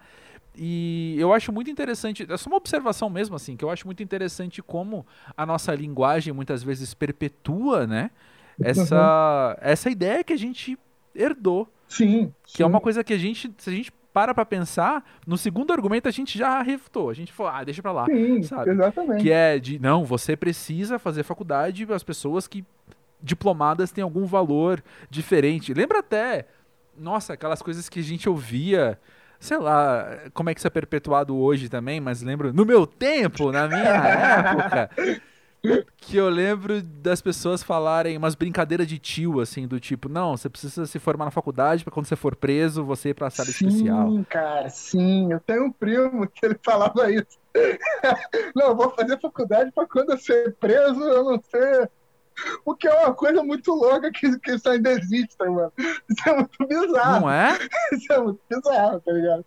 [0.56, 4.04] E eu acho muito interessante, é só uma observação mesmo, assim, que eu acho muito
[4.04, 8.12] interessante como a nossa linguagem muitas vezes perpetua, né?
[8.62, 9.68] Essa, uhum.
[9.68, 10.78] essa ideia que a gente
[11.16, 11.68] herdou.
[11.88, 12.34] Sim.
[12.44, 12.64] Que sim.
[12.64, 16.08] é uma coisa que a gente, se a gente para pra pensar, no segundo argumento
[16.08, 17.10] a gente já refutou.
[17.10, 18.06] A gente falou, ah, deixa pra lá.
[18.06, 18.70] Sim, sabe?
[18.72, 19.24] exatamente.
[19.24, 22.64] Que é de, não, você precisa fazer faculdade, as pessoas que
[23.22, 25.74] diplomadas têm algum valor diferente.
[25.74, 26.46] Lembra até,
[26.98, 29.00] nossa, aquelas coisas que a gente ouvia,
[29.40, 33.52] sei lá, como é que isso é perpetuado hoje também, mas lembro, no meu tempo,
[33.52, 34.90] na minha época,
[35.98, 40.50] que eu lembro das pessoas falarem umas brincadeiras de tio, assim, do tipo, não, você
[40.50, 43.68] precisa se formar na faculdade para quando você for preso, você ir pra sala sim,
[43.68, 44.12] especial.
[44.12, 45.32] Sim, cara, sim.
[45.32, 47.40] Eu tenho um primo que ele falava isso.
[48.56, 51.90] não, vou fazer faculdade para quando eu ser preso, eu não ser
[52.66, 55.72] o que é uma coisa muito louca que, que isso ainda existe, tá, mano?
[55.78, 57.22] Isso é muito bizarro.
[57.22, 57.58] Não é?
[57.94, 59.46] Isso é muito bizarro, tá ligado?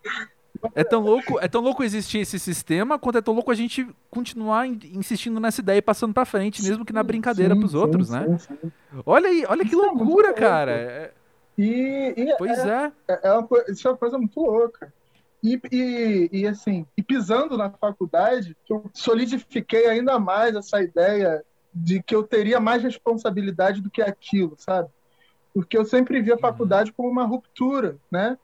[0.74, 3.86] É tão louco, é tão louco existir esse sistema, quanto é tão louco a gente
[4.10, 8.08] continuar insistindo nessa ideia e passando para frente, mesmo que na brincadeira pros sim, outros,
[8.08, 8.38] sim, né?
[8.38, 8.72] Sim,
[9.04, 10.72] olha aí, olha que isso é loucura, é cara.
[10.72, 11.12] É...
[11.58, 12.92] E, e, pois é.
[13.08, 13.20] é.
[13.22, 14.92] é uma, isso é uma coisa muito louca.
[15.42, 22.02] E, e, e, assim, e pisando na faculdade, eu solidifiquei ainda mais essa ideia de
[22.02, 24.88] que eu teria mais responsabilidade do que aquilo, sabe?
[25.54, 26.40] Porque eu sempre vi a uhum.
[26.40, 28.36] faculdade como uma ruptura, né?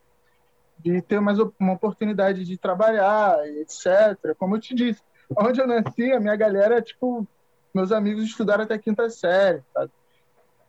[0.83, 4.35] De ter mais uma oportunidade de trabalhar, etc.
[4.37, 5.01] Como eu te disse,
[5.37, 7.25] onde eu nasci, a minha galera, tipo,
[7.73, 9.91] meus amigos estudaram até quinta série, sabe?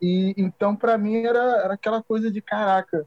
[0.00, 3.06] E então, para mim, era, era aquela coisa de caraca.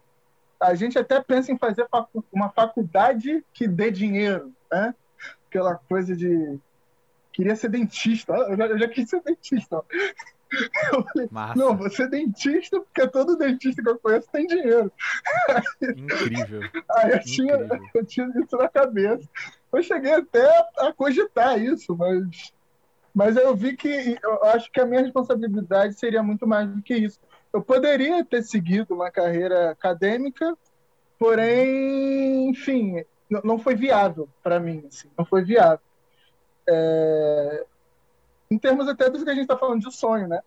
[0.59, 4.93] A gente até pensa em fazer facu uma faculdade que dê dinheiro, né?
[5.47, 6.59] Aquela coisa de
[7.31, 8.33] queria ser dentista.
[8.33, 9.83] Eu já, eu já quis ser dentista.
[10.93, 11.59] Eu falei, Massa.
[11.59, 14.91] não, você é dentista, porque todo dentista que eu conheço tem dinheiro.
[15.81, 16.61] Incrível.
[16.91, 17.21] Aí eu, Incrível.
[17.21, 19.27] Tinha, eu tinha isso na cabeça.
[19.73, 22.53] Eu cheguei até a cogitar isso, mas,
[23.13, 26.95] mas eu vi que eu acho que a minha responsabilidade seria muito mais do que
[26.95, 27.19] isso.
[27.51, 30.55] Eu poderia ter seguido uma carreira acadêmica,
[31.19, 35.79] porém, enfim, não foi viável para mim, assim, não foi viável.
[36.69, 37.65] É,
[38.49, 40.39] em termos até do que a gente está falando de sonho, né?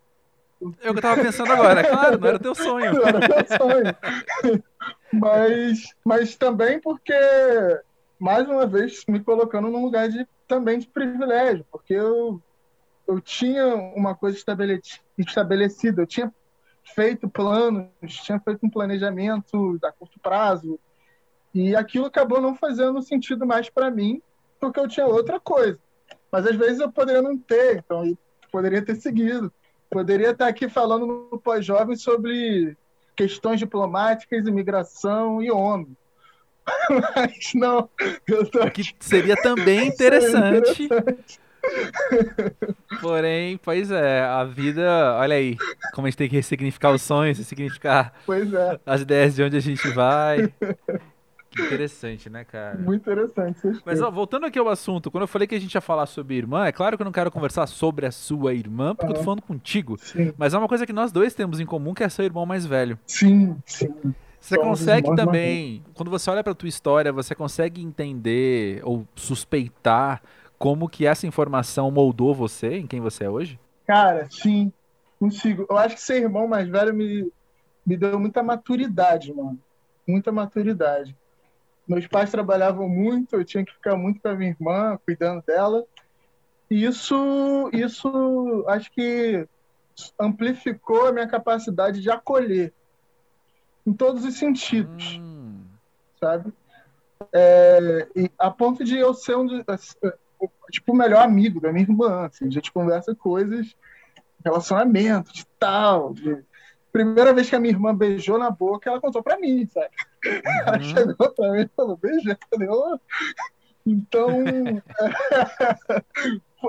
[0.61, 2.93] É eu estava pensando agora, claro, não era teu sonho.
[2.93, 4.61] Não era teu sonho.
[5.11, 7.13] mas, mas também porque,
[8.19, 12.39] mais uma vez, me colocando num lugar de, também de privilégio, porque eu,
[13.07, 16.31] eu tinha uma coisa estabelecida, eu tinha
[16.93, 20.79] feito planos, tinha feito um planejamento a curto prazo,
[21.53, 24.21] e aquilo acabou não fazendo sentido mais para mim,
[24.59, 25.79] porque eu tinha outra coisa.
[26.31, 28.17] Mas às vezes eu poderia não ter, então eu
[28.51, 29.51] poderia ter seguido.
[29.89, 32.77] Poderia estar aqui falando no pós-jovem sobre
[33.15, 35.95] questões diplomáticas, imigração e ONU.
[37.15, 37.89] Mas não,
[38.27, 38.93] eu tô aqui.
[38.93, 40.75] Que seria também interessante.
[40.75, 41.39] Seria interessante.
[43.01, 45.57] Porém, pois é, a vida, olha aí,
[45.93, 48.79] como a gente tem que ressignificar os sonhos, ressignificar é.
[48.85, 50.51] as ideias de onde a gente vai.
[51.51, 52.77] Que interessante, né, cara?
[52.77, 53.59] Muito interessante.
[53.85, 56.35] Mas ó, voltando aqui ao assunto, quando eu falei que a gente ia falar sobre
[56.35, 59.23] irmã, é claro que eu não quero conversar sobre a sua irmã, porque eu tô
[59.23, 59.97] falando contigo.
[59.99, 60.33] Sim.
[60.37, 62.65] Mas é uma coisa que nós dois temos em comum, que é seu irmão mais
[62.65, 62.97] velho.
[63.05, 63.93] Sim, sim.
[64.39, 70.21] Você consegue também, quando você olha para tua história, você consegue entender ou suspeitar
[70.57, 73.59] como que essa informação moldou você em quem você é hoje?
[73.85, 74.71] Cara, sim,
[75.19, 75.65] consigo.
[75.69, 77.31] Eu acho que ser irmão mais velho me,
[77.85, 79.59] me deu muita maturidade, mano.
[80.07, 81.15] Muita maturidade.
[81.91, 85.83] Meus pais trabalhavam muito, eu tinha que ficar muito com a minha irmã, cuidando dela.
[86.69, 89.45] E isso, isso acho que
[90.17, 92.71] amplificou a minha capacidade de acolher
[93.85, 95.65] em todos os sentidos, hum.
[96.17, 96.53] sabe?
[97.33, 98.07] É,
[98.39, 99.47] a ponto de eu ser um
[100.69, 103.75] tipo o melhor amigo da minha irmã, assim, a gente conversa coisas,
[104.45, 106.41] relacionamento, de tal, de
[106.89, 109.89] primeira vez que a minha irmã beijou na boca, ela contou pra mim, sabe?
[110.25, 110.41] Uhum.
[110.65, 112.37] Ela chegou pra mim e falou, beijou.
[113.85, 114.29] Então,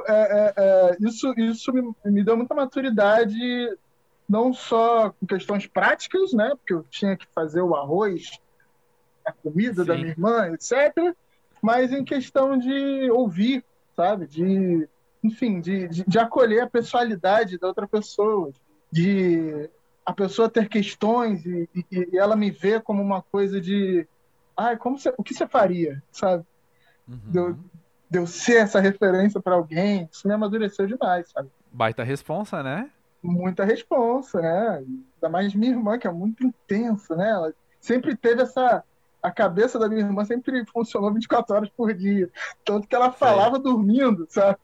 [0.08, 3.38] é, é, é, isso, isso me, me deu muita maturidade,
[4.28, 6.54] não só com questões práticas, né?
[6.56, 8.40] Porque eu tinha que fazer o arroz,
[9.24, 9.88] a comida Sim.
[9.88, 11.14] da minha irmã, etc.
[11.60, 14.26] Mas em questão de ouvir, sabe?
[14.26, 14.88] De,
[15.22, 18.50] enfim, de, de, de acolher a personalidade da outra pessoa,
[18.90, 19.68] de
[20.04, 24.06] a pessoa ter questões e, e, e, ela me ver como uma coisa de
[24.56, 26.44] ai, como você, o que você faria, sabe?
[27.08, 27.18] Uhum.
[27.26, 27.56] De, eu,
[28.10, 31.48] de, eu, ser essa referência para alguém, isso me amadureceu demais, sabe?
[31.70, 32.90] Baita responsa, né?
[33.22, 34.78] Muita responsa, né?
[34.78, 37.30] Ainda mais minha irmã, que é muito intensa, né?
[37.30, 38.84] Ela sempre teve essa.
[39.22, 42.28] A cabeça da minha irmã sempre funcionou 24 horas por dia.
[42.64, 43.62] Tanto que ela falava Sei.
[43.62, 44.58] dormindo, sabe?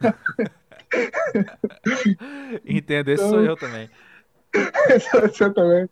[2.62, 3.88] Entendo, esse então, sou eu também.
[5.54, 5.88] Também.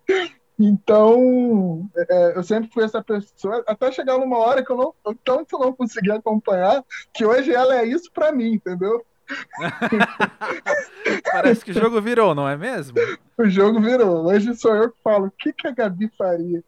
[0.59, 5.15] Então, é, eu sempre fui essa pessoa, até chegar numa hora que eu não, eu
[5.25, 9.05] tanto não consegui acompanhar, que hoje ela é isso para mim, entendeu?
[11.33, 12.97] Parece que o jogo virou, não é mesmo?
[13.37, 14.27] O jogo virou.
[14.27, 16.63] Hoje sou eu que falo, o que, que a Gabi faria?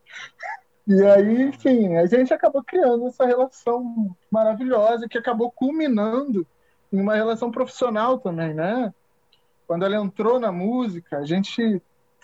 [0.84, 6.44] E aí, enfim, a gente acabou criando essa relação maravilhosa que acabou culminando
[6.92, 8.92] em uma relação profissional também, né?
[9.66, 11.82] Quando ela entrou na música, a gente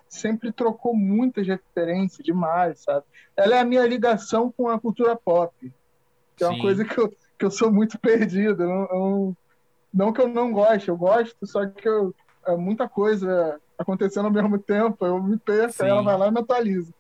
[0.09, 3.05] sempre trocou muitas referências demais, sabe?
[3.37, 5.53] Ela é a minha ligação com a cultura pop,
[6.37, 8.67] que é uma coisa que eu, que eu sou muito perdido.
[8.67, 9.37] Não, não,
[9.93, 12.15] não, que eu não goste, eu gosto, só que eu,
[12.47, 16.41] é muita coisa acontecendo ao mesmo tempo, eu me perco, ela vai lá e me
[16.41, 16.93] atualiza.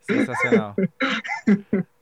[0.00, 0.74] Sensacional.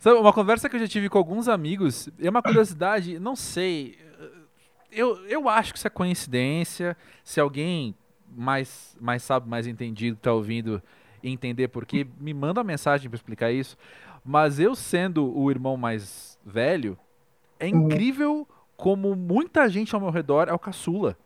[0.00, 3.96] Sabe, uma conversa que eu já tive com alguns amigos, é uma curiosidade, não sei,
[4.90, 6.96] eu, eu acho que isso é coincidência.
[7.24, 7.94] Se alguém
[8.30, 10.82] mais, mais sabe, mais entendido, está ouvindo
[11.22, 13.76] entender por quê, me manda uma mensagem para explicar isso.
[14.24, 16.98] Mas eu sendo o irmão mais velho,
[17.58, 17.86] é uhum.
[17.86, 21.16] incrível como muita gente ao meu redor é o caçula.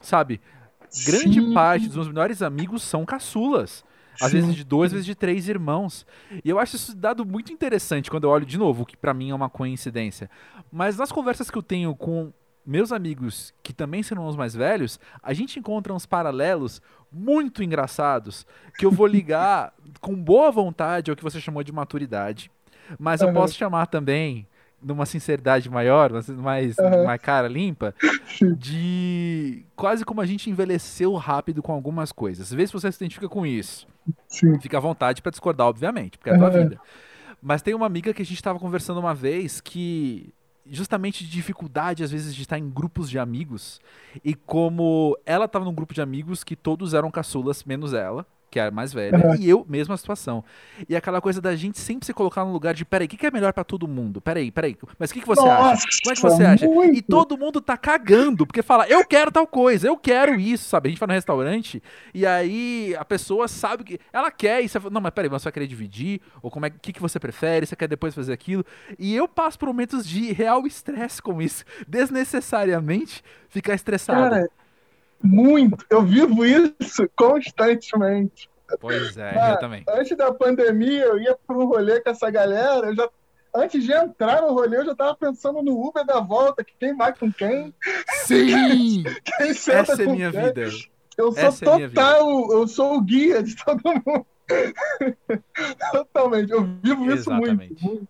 [0.00, 0.40] Sabe?
[1.06, 1.54] Grande Sim.
[1.54, 3.84] parte dos meus melhores amigos são caçulas.
[4.20, 4.40] Às Sim.
[4.40, 6.04] vezes de dois, às vezes de três irmãos.
[6.44, 9.30] E eu acho isso dado muito interessante quando eu olho de novo, que para mim
[9.30, 10.28] é uma coincidência.
[10.72, 12.32] Mas nas conversas que eu tenho com
[12.68, 18.46] meus amigos que também serão os mais velhos, a gente encontra uns paralelos muito engraçados
[18.78, 22.50] que eu vou ligar com boa vontade ao que você chamou de maturidade.
[22.98, 24.46] Mas eu posso chamar também
[24.82, 27.04] numa sinceridade maior, mais, uhum.
[27.04, 27.94] mais cara limpa,
[28.56, 32.52] de quase como a gente envelheceu rápido com algumas coisas.
[32.52, 33.86] Vê se você se identifica com isso.
[34.28, 34.58] Sim.
[34.60, 36.62] Fica à vontade para discordar, obviamente, porque é a tua uhum.
[36.64, 36.80] vida.
[37.42, 40.32] Mas tem uma amiga que a gente estava conversando uma vez que
[40.70, 43.80] justamente de dificuldade às vezes de estar em grupos de amigos
[44.24, 48.58] e como ela estava num grupo de amigos que todos eram caçulas menos ela que
[48.58, 49.34] é a mais velha, uhum.
[49.38, 50.42] e eu, mesma situação.
[50.88, 53.26] E aquela coisa da gente sempre se colocar no lugar de, peraí, o que, que
[53.26, 54.20] é melhor para todo mundo?
[54.20, 55.86] Peraí, peraí, mas o que, que você Nossa, acha?
[56.02, 56.66] Como é que você acha?
[56.66, 56.96] Muito.
[56.96, 60.88] E todo mundo tá cagando, porque fala, eu quero tal coisa, eu quero isso, sabe?
[60.88, 61.82] A gente vai no restaurante,
[62.14, 65.44] e aí a pessoa sabe que ela quer, e você fala, não, mas peraí, você
[65.44, 66.20] vai querer dividir?
[66.42, 67.66] Ou como é que, que você prefere?
[67.66, 68.64] Você quer depois fazer aquilo?
[68.98, 74.30] E eu passo por momentos de real estresse com isso, desnecessariamente ficar estressado.
[74.30, 74.48] Cara,
[75.22, 75.84] muito.
[75.90, 78.48] Eu vivo isso constantemente.
[78.80, 79.84] Pois é, ah, eu também.
[79.88, 82.88] Antes da pandemia, eu ia para um rolê com essa galera.
[82.88, 83.08] Eu já,
[83.54, 86.94] antes de entrar no rolê, eu já estava pensando no Uber da volta, que quem
[86.94, 87.74] vai com quem.
[88.24, 89.04] Sim!
[89.24, 90.42] quem Essa é minha quem.
[90.42, 90.68] vida.
[91.16, 94.26] Eu sou Essa é total, é eu sou o guia de todo mundo.
[95.92, 96.52] Totalmente.
[96.52, 97.74] Eu vivo Exatamente.
[97.74, 98.08] isso muito,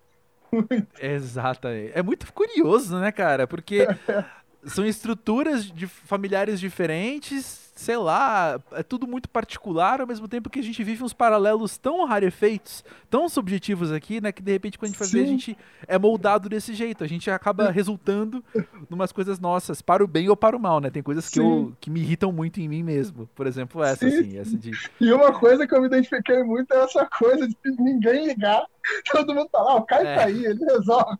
[0.52, 0.88] muito, muito.
[1.00, 1.92] Exatamente.
[1.94, 3.46] É muito curioso, né, cara?
[3.46, 3.86] Porque
[4.64, 10.58] são estruturas de familiares diferentes, sei lá, é tudo muito particular, ao mesmo tempo que
[10.58, 14.90] a gente vive uns paralelos tão rarefeitos, tão subjetivos aqui, né, que de repente quando
[14.90, 18.44] a gente vai ver, a gente é moldado desse jeito, a gente acaba resultando
[18.90, 20.90] numas coisas nossas, para o bem ou para o mal, né?
[20.90, 24.18] Tem coisas que, eu, que me irritam muito em mim mesmo, por exemplo, essa, Sim.
[24.18, 24.72] assim, essa de...
[25.00, 28.64] E uma coisa que eu me identifiquei muito é essa coisa de ninguém ligar,
[29.12, 30.16] todo mundo tá lá, o Caio é.
[30.16, 31.16] tá aí, ele resolve.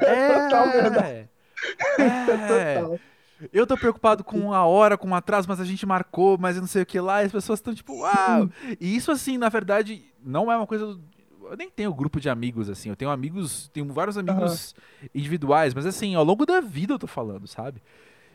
[0.00, 1.35] É, é total verdade.
[1.98, 2.82] É.
[3.52, 6.62] Eu tô preocupado com a hora, com o atraso, mas a gente marcou, mas eu
[6.62, 8.48] não sei o que lá, e as pessoas estão tipo, uau!
[8.80, 10.98] E isso, assim, na verdade, não é uma coisa.
[11.42, 12.88] Eu nem tenho grupo de amigos, assim.
[12.88, 15.08] Eu tenho amigos, tenho vários amigos uhum.
[15.14, 17.82] individuais, mas assim, ao longo da vida eu tô falando, sabe?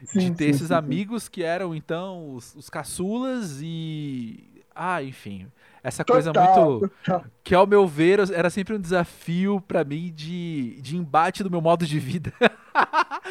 [0.05, 4.63] Sim, de ter sim, esses sim, amigos que eram, então, os, os caçulas e.
[4.75, 5.47] Ah, enfim
[5.83, 6.91] essa coisa muito.
[7.03, 7.25] Total.
[7.43, 11.61] Que, ao meu ver, era sempre um desafio para mim de, de embate do meu
[11.61, 12.33] modo de vida.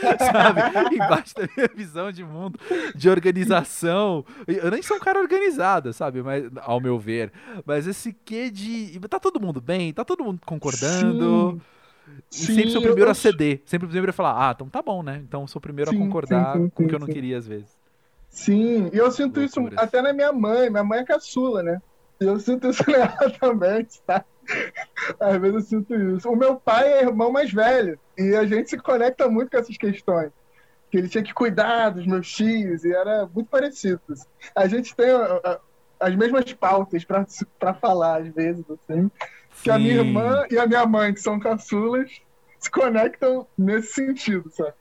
[0.18, 0.94] Sabe?
[0.94, 2.58] Embate da minha visão de mundo,
[2.94, 4.24] de organização.
[4.46, 6.22] Eu nem sou um cara organizado, sabe?
[6.22, 7.32] Mas, ao meu ver.
[7.64, 8.98] Mas esse quê de.
[9.08, 9.92] Tá todo mundo bem?
[9.92, 11.52] Tá todo mundo concordando?
[11.52, 11.60] Sim.
[12.32, 13.12] E sim, sempre sou o primeiro eu...
[13.12, 13.62] a ceder.
[13.64, 15.22] Sempre o primeiro a falar, ah, então tá bom, né?
[15.26, 17.46] Então sou o primeiro sim, a concordar sim, com o que eu não queria às
[17.46, 17.78] vezes.
[18.28, 19.72] Sim, e eu sinto Loucuras.
[19.72, 20.70] isso até na minha mãe.
[20.70, 21.80] Minha mãe é caçula, né?
[22.20, 24.24] eu sinto isso nela também, tá?
[25.18, 26.30] Às vezes eu sinto isso.
[26.30, 29.76] O meu pai é irmão mais velho e a gente se conecta muito com essas
[29.76, 30.30] questões.
[30.90, 34.00] Que ele tinha que cuidar dos meus tios e era muito parecido.
[34.56, 35.06] A gente tem
[36.00, 39.02] as mesmas pautas para falar, às vezes, assim.
[39.52, 39.62] Sim.
[39.62, 42.10] Que a minha irmã e a minha mãe, que são caçulas,
[42.58, 44.74] se conectam nesse sentido, sabe?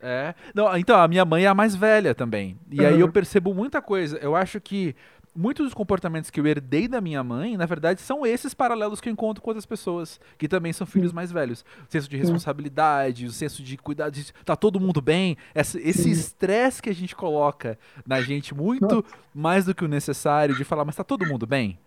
[0.00, 0.34] É.
[0.52, 2.58] Não, então, a minha mãe é a mais velha também.
[2.70, 2.86] E uhum.
[2.86, 4.18] aí eu percebo muita coisa.
[4.18, 4.96] Eu acho que
[5.34, 9.08] muitos dos comportamentos que eu herdei da minha mãe, na verdade, são esses paralelos que
[9.08, 11.64] eu encontro com outras pessoas, que também são filhos mais velhos.
[11.88, 16.82] O senso de responsabilidade, o senso de cuidar de tá todo mundo bem, esse estresse
[16.82, 20.96] que a gente coloca na gente muito mais do que o necessário de falar, mas
[20.96, 21.78] tá todo mundo bem?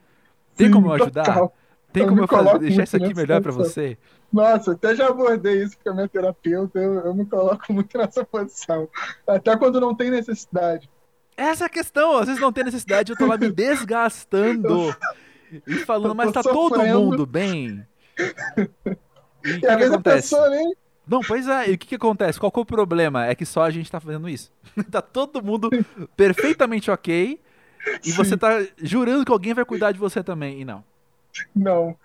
[0.55, 1.49] Tem como eu ajudar?
[1.91, 3.97] Tem como eu fazer, deixar isso aqui melhor para você?
[4.31, 8.25] Nossa, até já abordei isso com a minha terapeuta, eu, eu me coloco muito nessa
[8.25, 8.89] posição.
[9.25, 10.89] Até quando não tem necessidade.
[11.37, 12.17] Essa é a questão.
[12.17, 14.95] Às vezes não tem necessidade, eu tô lá me desgastando
[15.67, 17.85] e falando, mas tá todo mundo bem.
[18.17, 20.35] E o que, que acontece?
[20.49, 20.73] Nem...
[21.07, 22.39] Não, pois é, e o que, que acontece?
[22.39, 23.25] Qual que é o problema?
[23.27, 24.51] É que só a gente tá fazendo isso.
[24.89, 25.69] tá todo mundo
[26.17, 27.39] perfeitamente ok
[28.03, 28.17] e Sim.
[28.17, 30.83] você tá jurando que alguém vai cuidar de você também, e não.
[31.55, 31.95] Não.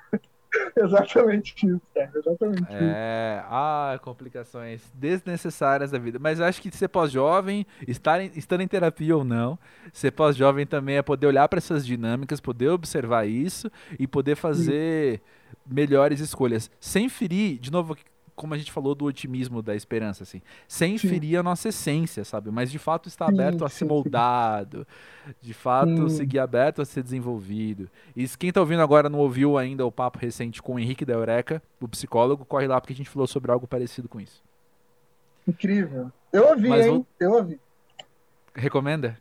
[0.76, 2.10] Exatamente isso, cara.
[2.14, 2.76] Exatamente é...
[2.76, 3.46] isso.
[3.50, 6.18] Ah, complicações desnecessárias da vida.
[6.18, 9.58] Mas acho que ser pós-jovem, estar em, estando em terapia ou não,
[9.92, 15.18] ser pós-jovem também é poder olhar para essas dinâmicas, poder observar isso e poder fazer
[15.18, 15.74] Sim.
[15.74, 16.70] melhores escolhas.
[16.80, 17.96] Sem ferir, de novo,
[18.40, 21.06] como a gente falou do otimismo, da esperança, assim, sem sim.
[21.06, 22.50] ferir a nossa essência, sabe?
[22.50, 24.86] Mas de fato estar aberto sim, a ser moldado,
[25.42, 27.90] de fato seguir aberto a ser desenvolvido.
[28.16, 31.04] E se quem tá ouvindo agora não ouviu ainda o papo recente com o Henrique
[31.04, 34.42] da Eureka, o psicólogo, corre lá porque a gente falou sobre algo parecido com isso.
[35.46, 36.10] Incrível.
[36.32, 37.06] Eu ouvi, Mas hein?
[37.20, 37.60] Eu ouvi.
[38.54, 39.18] Recomenda?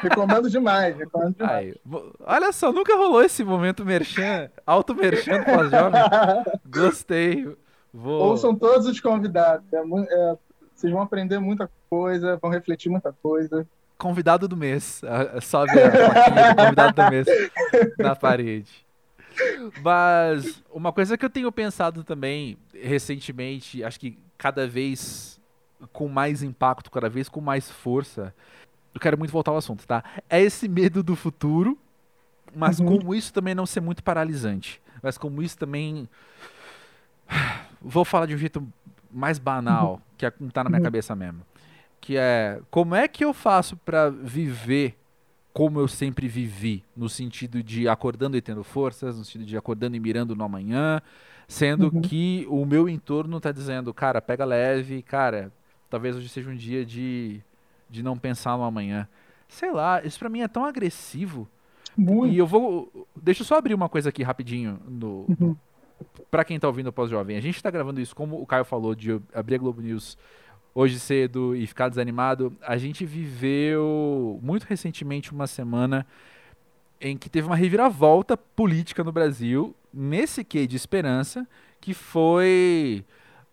[0.00, 1.74] Recomendo demais, recomendo demais.
[2.20, 6.00] Olha só, nunca rolou esse momento merchan, auto merchan pós-jovem.
[6.66, 7.54] Gostei.
[7.94, 8.30] Vou...
[8.30, 9.64] Ouçam todos os convidados.
[9.72, 10.36] É, é,
[10.74, 13.64] vocês vão aprender muita coisa, vão refletir muita coisa.
[13.96, 15.00] Convidado do mês.
[15.40, 17.26] Sobe a convidado do mês
[17.96, 18.84] na parede.
[19.82, 25.40] Mas uma coisa que eu tenho pensado também recentemente, acho que cada vez
[25.92, 28.34] com mais impacto, cada vez com mais força,
[28.92, 30.02] eu quero muito voltar ao assunto, tá?
[30.28, 31.78] É esse medo do futuro,
[32.54, 32.98] mas uhum.
[32.98, 34.82] como isso também não ser muito paralisante.
[35.02, 36.08] Mas como isso também.
[37.80, 38.66] Vou falar de um jeito
[39.10, 40.00] mais banal, uhum.
[40.16, 40.84] que é, tá na minha uhum.
[40.84, 41.42] cabeça mesmo.
[42.00, 44.96] Que é como é que eu faço para viver
[45.54, 49.94] como eu sempre vivi, no sentido de acordando e tendo forças, no sentido de acordando
[49.94, 51.00] e mirando no amanhã,
[51.46, 52.00] sendo uhum.
[52.00, 55.52] que o meu entorno está dizendo, cara, pega leve, cara,
[55.88, 57.40] talvez hoje seja um dia de,
[57.88, 59.06] de não pensar no amanhã.
[59.48, 61.48] Sei lá, isso para mim é tão agressivo.
[61.96, 62.34] Muito.
[62.34, 63.06] E eu vou.
[63.14, 65.24] Deixa eu só abrir uma coisa aqui rapidinho no.
[65.28, 65.56] Uhum.
[66.30, 68.94] Para quem tá ouvindo o pós-jovem, a gente tá gravando isso, como o Caio falou,
[68.94, 70.16] de abrir a Globo News
[70.74, 72.52] hoje cedo e ficar desanimado.
[72.60, 76.04] A gente viveu muito recentemente uma semana
[77.00, 81.46] em que teve uma reviravolta política no Brasil, nesse quê de esperança,
[81.80, 83.04] que foi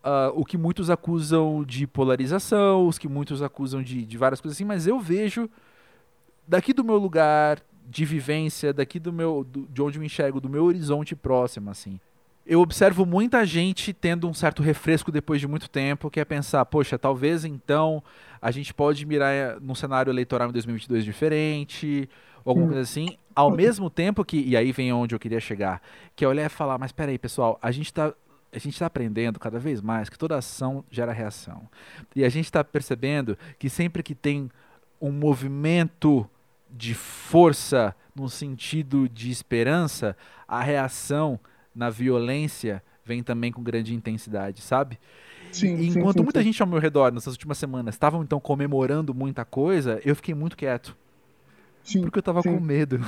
[0.02, 4.56] uh, o que muitos acusam de polarização, os que muitos acusam de, de várias coisas
[4.56, 5.48] assim, mas eu vejo
[6.48, 10.48] daqui do meu lugar de vivência, daqui do meu, do, de onde eu enxergo, do
[10.48, 12.00] meu horizonte próximo, assim
[12.44, 16.64] eu observo muita gente tendo um certo refresco depois de muito tempo, que é pensar,
[16.66, 18.02] poxa, talvez então
[18.40, 22.08] a gente pode mirar num cenário eleitoral em 2022 diferente,
[22.44, 25.80] ou alguma coisa assim, ao mesmo tempo que, e aí vem onde eu queria chegar,
[26.16, 28.12] que é olhar e falar, mas peraí, pessoal, a gente está
[28.54, 31.66] a gente está aprendendo cada vez mais que toda ação gera reação.
[32.14, 34.50] E a gente está percebendo que sempre que tem
[35.00, 36.28] um movimento
[36.70, 40.14] de força no sentido de esperança,
[40.46, 41.40] a reação
[41.74, 44.98] na violência vem também com grande intensidade, sabe?
[45.50, 46.46] Sim, e enquanto sim, muita sim.
[46.46, 50.56] gente ao meu redor nessas últimas semanas estavam então comemorando muita coisa, eu fiquei muito
[50.56, 50.96] quieto.
[51.84, 53.00] Sim, porque eu tava com medo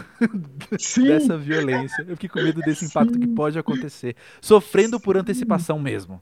[0.71, 2.05] dessa violência.
[2.09, 4.17] Eu fiquei com medo desse impacto que pode acontecer.
[4.41, 6.21] Sofrendo por antecipação mesmo.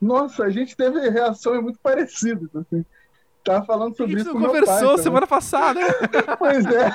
[0.00, 2.48] Nossa, a gente teve reações muito parecidas.
[2.54, 2.84] Assim.
[3.42, 4.30] Tava falando sobre isso.
[4.30, 5.80] A gente não conversou semana passada.
[6.38, 6.90] pois é.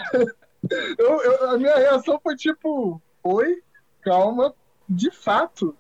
[0.98, 3.62] Eu, eu, a minha reação foi tipo: Oi?
[4.10, 4.56] Calma,
[4.88, 5.76] de fato,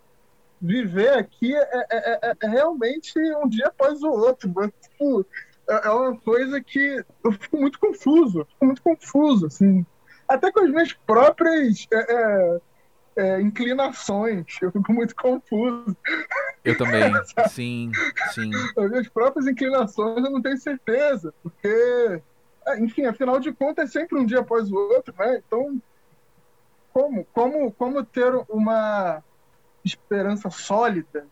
[0.61, 4.51] viver aqui é, é, é, é, realmente um dia após o outro.
[4.55, 5.25] Mas, tipo,
[5.67, 9.83] é, é uma coisa que eu fico muito confuso, fico muito confuso, assim.
[10.27, 12.59] Até com as minhas próprias é,
[13.15, 15.97] é, inclinações, eu fico muito confuso.
[16.63, 17.11] Eu também,
[17.49, 17.91] sim,
[18.35, 18.51] sim.
[18.77, 22.21] As minhas próprias inclinações eu não tenho certeza, porque,
[22.77, 25.41] enfim, afinal de contas é sempre um dia após o outro, né?
[25.47, 25.81] Então,
[26.99, 29.23] como, como, como ter uma
[29.85, 31.25] esperança sólida,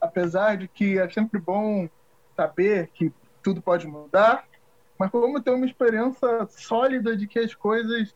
[0.00, 1.86] apesar de que é sempre bom
[2.34, 4.48] saber que tudo pode mudar,
[4.98, 8.14] mas como ter uma esperança sólida de que as coisas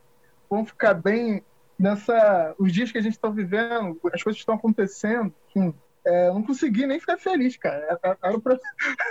[0.49, 1.44] vão ficar bem
[1.78, 5.74] nessa os dias que a gente está vivendo, as coisas estão acontecendo, enfim,
[6.07, 7.99] é, eu não consegui nem ficar feliz, cara.
[8.22, 8.59] Era pra...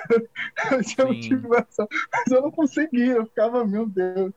[0.72, 3.10] eu tinha motivação, mas eu não consegui.
[3.10, 4.34] Eu ficava, meu Deus,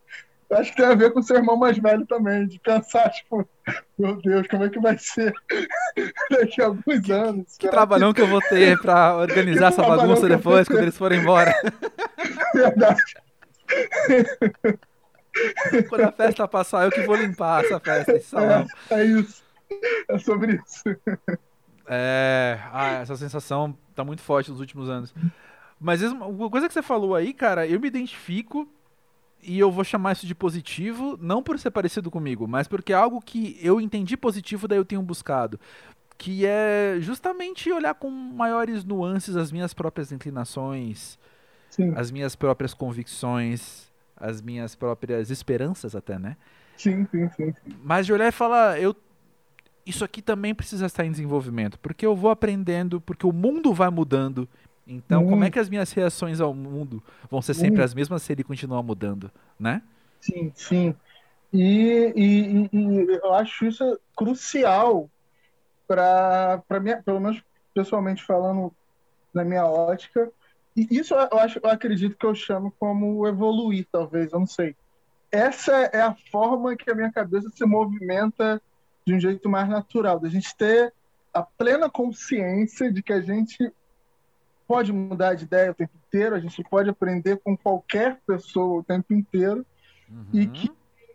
[0.51, 3.47] Acho que tem a ver com o seu irmão mais velho também, de pensar, tipo,
[3.99, 5.33] meu Deus, como é que vai ser
[6.31, 7.57] daqui a alguns anos?
[7.59, 8.17] Que trabalhão que...
[8.17, 8.23] que...
[8.23, 11.55] eu vou ter pra organizar essa bagunça depois, quando eles forem embora.
[12.55, 13.03] Verdade.
[15.89, 18.67] Quando a festa passar, eu que vou limpar essa festa, esse salão.
[18.91, 19.43] É, é isso.
[20.09, 20.83] É sobre isso.
[21.87, 25.15] É, ah, essa sensação tá muito forte nos últimos anos.
[25.79, 28.67] Mas uma coisa que você falou aí, cara, eu me identifico
[29.43, 32.97] e eu vou chamar isso de positivo, não por ser parecido comigo, mas porque é
[32.97, 35.59] algo que eu entendi positivo, daí eu tenho buscado.
[36.17, 41.19] Que é justamente olhar com maiores nuances as minhas próprias inclinações,
[41.71, 41.93] sim.
[41.95, 46.37] as minhas próprias convicções, as minhas próprias esperanças até, né?
[46.77, 47.53] Sim, sim, sim.
[47.53, 47.77] sim.
[47.83, 48.95] Mas de olhar e falar, eu
[49.87, 53.89] isso aqui também precisa estar em desenvolvimento, porque eu vou aprendendo, porque o mundo vai
[53.89, 54.47] mudando
[54.89, 58.33] então, como é que as minhas reações ao mundo vão ser sempre as mesmas se
[58.33, 59.31] ele continuar mudando,
[59.61, 59.83] né?
[60.19, 60.95] Sim, sim.
[61.53, 65.11] E, e, e eu acho isso crucial
[65.87, 67.43] para mim, pelo menos
[67.75, 68.73] pessoalmente falando,
[69.33, 70.31] na minha ótica.
[70.75, 74.75] E isso eu, acho, eu acredito que eu chamo como evoluir, talvez, eu não sei.
[75.31, 78.61] Essa é a forma que a minha cabeça se movimenta
[79.07, 80.93] de um jeito mais natural, da gente ter
[81.33, 83.73] a plena consciência de que a gente
[84.69, 88.85] pode mudar de ideia o tempo inteiro, a gente pode aprender com qualquer pessoa o
[88.85, 89.65] tempo inteiro
[90.11, 90.27] uhum.
[90.31, 90.71] e que,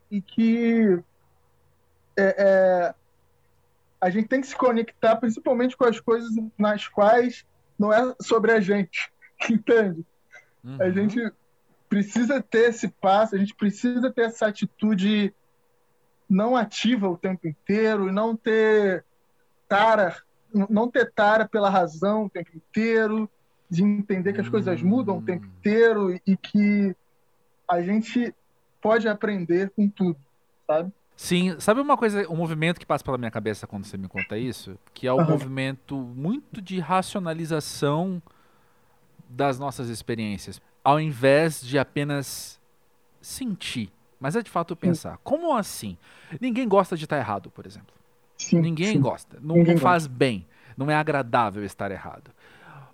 [0.09, 0.99] e que
[2.17, 2.95] é, é,
[4.01, 7.45] a gente tem que se conectar principalmente com as coisas nas quais
[7.77, 9.11] não é sobre a gente,
[9.47, 10.03] entende?
[10.63, 10.81] Uhum.
[10.81, 11.31] A gente
[11.87, 15.31] precisa ter esse passo, a gente precisa ter essa atitude
[16.27, 19.05] não ativa o tempo inteiro e não ter
[19.67, 20.17] tara,
[20.51, 23.29] não ter tara pela razão o tempo inteiro,
[23.73, 26.95] de entender que as coisas mudam o tempo inteiro e que
[27.67, 28.33] a gente
[28.79, 30.17] pode aprender com tudo,
[30.67, 30.91] sabe?
[31.15, 34.37] Sim, sabe uma coisa, um movimento que passa pela minha cabeça quando você me conta
[34.37, 34.77] isso?
[34.93, 35.29] Que é o um uhum.
[35.29, 38.21] movimento muito de racionalização
[39.27, 42.59] das nossas experiências, ao invés de apenas
[43.21, 45.13] sentir, mas é de fato pensar.
[45.13, 45.19] Sim.
[45.23, 45.97] Como assim?
[46.39, 47.95] Ninguém gosta de estar errado, por exemplo.
[48.37, 49.01] Sim, Ninguém sim.
[49.01, 49.39] gosta.
[49.41, 50.17] Não, Ninguém faz gosta.
[50.17, 50.45] bem.
[50.75, 52.31] Não é agradável estar errado.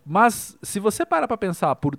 [0.06, 1.98] Mas se você parar para pensar por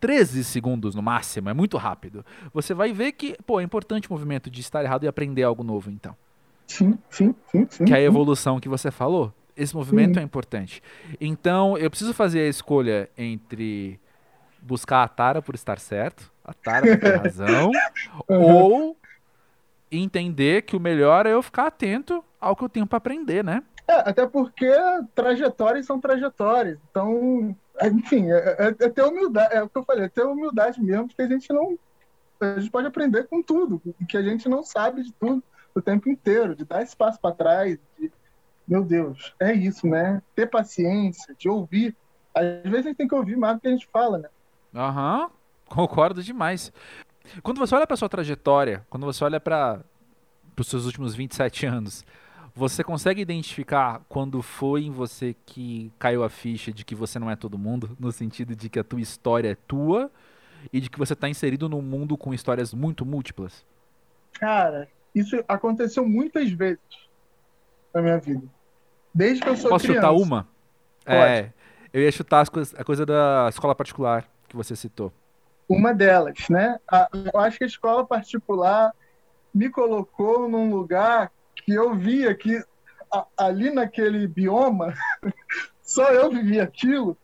[0.00, 4.12] 13 segundos no máximo, é muito rápido, você vai ver que, pô, é importante o
[4.12, 6.14] movimento de estar errado e aprender algo novo, então.
[6.66, 7.66] Sim, sim, sim.
[7.70, 9.32] sim que é a evolução que você falou.
[9.56, 10.20] Esse movimento sim.
[10.20, 10.82] é importante.
[11.20, 13.98] Então, eu preciso fazer a escolha entre
[14.60, 17.70] buscar a Tara por estar certo, a Tara por ter razão,
[18.28, 18.42] uhum.
[18.42, 18.96] ou
[19.90, 23.62] entender que o melhor é eu ficar atento ao que eu tenho para aprender, né?
[23.88, 24.70] É, até porque
[25.14, 26.78] trajetórias são trajetórias.
[26.90, 30.82] Então, enfim, é, é, é, ter humildade, é o que eu falei, é ter humildade
[30.82, 31.78] mesmo, porque a gente não.
[32.40, 35.42] A gente pode aprender com tudo, que a gente não sabe de tudo
[35.74, 38.12] o tempo inteiro, de dar espaço para trás, de,
[38.66, 40.20] meu Deus, é isso, né?
[40.34, 41.96] Ter paciência, de ouvir.
[42.34, 44.28] Às vezes a gente tem que ouvir mais do que a gente fala, né?
[44.74, 45.30] Aham, uhum,
[45.68, 46.72] concordo demais.
[47.42, 49.80] Quando você olha para sua trajetória, quando você olha para
[50.58, 52.04] os seus últimos 27 anos,
[52.56, 57.30] você consegue identificar quando foi em você que caiu a ficha de que você não
[57.30, 60.10] é todo mundo, no sentido de que a tua história é tua
[60.72, 63.62] e de que você está inserido num mundo com histórias muito múltiplas?
[64.32, 66.80] Cara, isso aconteceu muitas vezes
[67.92, 68.42] na minha vida.
[69.12, 70.08] Desde que eu sou Posso criança.
[70.08, 70.48] chutar uma?
[71.04, 71.18] Pode.
[71.18, 71.52] É,
[71.92, 75.12] eu ia chutar coisas, a coisa da escola particular que você citou.
[75.68, 76.80] Uma delas, né?
[76.90, 78.94] A, eu acho que a escola particular
[79.52, 81.30] me colocou num lugar
[81.66, 82.64] que eu via que
[83.12, 84.94] a, ali naquele bioma
[85.82, 87.18] só eu vivia aquilo,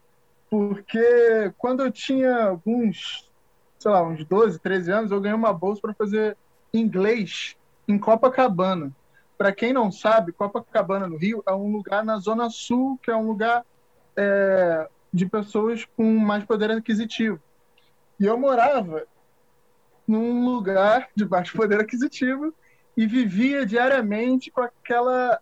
[0.51, 3.31] porque quando eu tinha alguns,
[3.79, 6.37] sei lá, uns 12, 13 anos, eu ganhei uma bolsa para fazer
[6.75, 8.91] inglês em Copacabana.
[9.39, 13.17] Para quem não sabe, Copacabana no Rio é um lugar na Zona Sul, que é
[13.17, 13.65] um lugar
[14.17, 17.41] é, de pessoas com mais poder aquisitivo.
[18.19, 19.05] E eu morava
[20.07, 22.53] num lugar de baixo poder aquisitivo
[22.97, 25.41] e vivia diariamente com aquela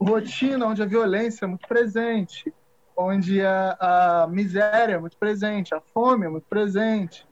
[0.00, 2.52] rotina onde a violência é muito presente,
[2.96, 3.76] onde a,
[4.22, 7.26] a miséria é muito presente, a fome é muito presente,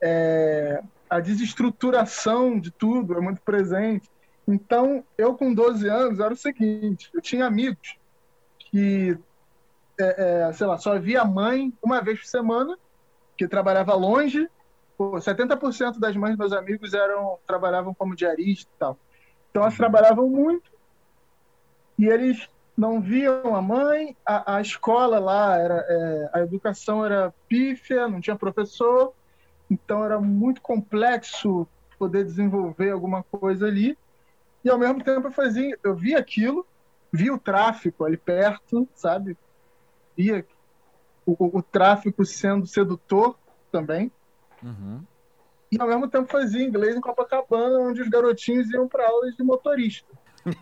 [0.00, 4.10] é, a desestruturação de tudo é muito presente.
[4.46, 7.96] Então, eu com 12 anos era o seguinte: eu tinha amigos
[8.58, 9.16] que,
[9.98, 12.76] é, é, sei lá, só via a mãe uma vez por semana,
[13.36, 14.48] que trabalhava longe
[15.12, 18.98] 70% das mães dos meus amigos eram trabalhavam como diarista e tal.
[19.50, 20.70] Então elas trabalhavam muito
[21.98, 27.32] e eles não viam a mãe, a, a escola lá era é, a educação era
[27.48, 29.12] pífia, não tinha professor,
[29.70, 31.66] então era muito complexo
[31.98, 33.96] poder desenvolver alguma coisa ali.
[34.64, 36.66] E ao mesmo tempo eu fazia, eu via aquilo,
[37.12, 39.36] via o tráfico ali perto, sabe?
[40.16, 40.44] Via
[41.26, 43.38] o, o tráfico sendo sedutor
[43.70, 44.10] também.
[44.62, 45.02] Uhum.
[45.70, 49.42] E ao mesmo tempo fazia inglês em Copacabana, onde os garotinhos iam para aulas de
[49.42, 50.06] motorista.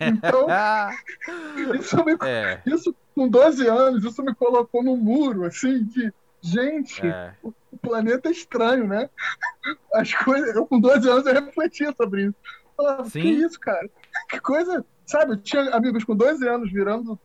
[0.01, 0.46] Então,
[1.74, 2.62] isso, me, é.
[2.66, 7.34] isso com 12 anos, isso me colocou no muro, assim, de gente, é.
[7.42, 9.09] o, planeta é estranho, né?
[9.94, 12.34] As coisas, eu com 12 anos eu refletia sobre isso.
[12.44, 13.20] Eu falava, Sim.
[13.20, 13.90] que isso, cara?
[14.28, 15.32] Que coisa, sabe?
[15.32, 17.18] Eu tinha amigos com 12 anos virando,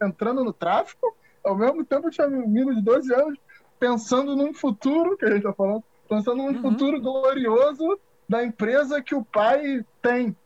[0.00, 3.38] entrando no tráfico, ao mesmo tempo eu tinha amigos de 12 anos
[3.78, 6.62] pensando num futuro, que a gente tá falando, pensando num uhum.
[6.62, 7.98] futuro glorioso
[8.28, 10.36] da empresa que o pai tem,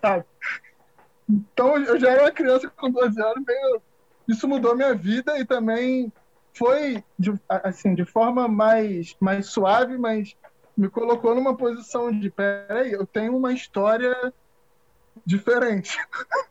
[0.00, 0.24] sabe?
[1.28, 3.82] Então eu já era uma criança com 12 anos, meio...
[4.28, 6.12] isso mudou minha vida e também
[6.54, 10.34] foi de, assim de forma mais mais suave, mas
[10.76, 14.32] me colocou numa posição de peraí, eu tenho uma história
[15.24, 15.98] diferente.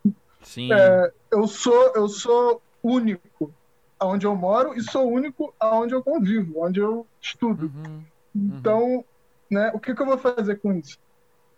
[0.41, 0.71] Sim.
[0.71, 3.51] É, eu sou eu sou único
[3.99, 7.71] aonde eu moro e sou único aonde eu convivo, onde eu estudo.
[7.73, 8.03] Uhum.
[8.35, 9.03] Então, uhum.
[9.49, 10.99] né, o que, que, eu vou fazer com isso?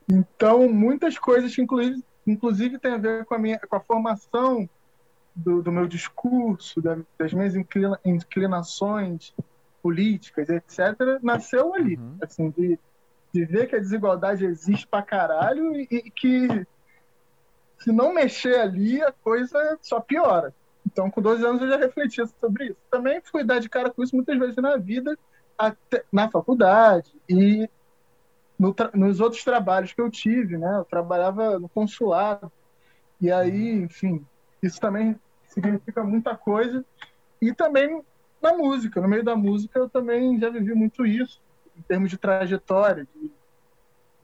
[0.09, 4.69] Então, muitas coisas que inclusive, inclusive tem a ver com a, minha, com a formação
[5.35, 9.33] do, do meu discurso, da, das minhas inclina, inclinações
[9.81, 11.97] políticas, etc., nasceu ali.
[11.97, 12.17] Uhum.
[12.21, 12.79] Assim, de,
[13.33, 16.65] de ver que a desigualdade existe pra caralho e, e que
[17.79, 20.53] se não mexer ali, a coisa só piora.
[20.85, 22.77] Então, com 12 anos, eu já refletia sobre isso.
[22.89, 25.17] Também fui dar de cara com isso muitas vezes na vida,
[26.11, 27.11] na faculdade.
[27.29, 27.69] E
[28.57, 30.77] no nos outros trabalhos que eu tive, né?
[30.77, 32.51] Eu trabalhava no consulado.
[33.19, 34.25] E aí, enfim,
[34.61, 35.15] isso também
[35.47, 36.83] significa muita coisa.
[37.41, 38.03] E também
[38.41, 41.41] na música, no meio da música eu também já vivi muito isso,
[41.75, 43.31] em termos de trajetória, de,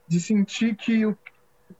[0.08, 1.18] de sentir que o,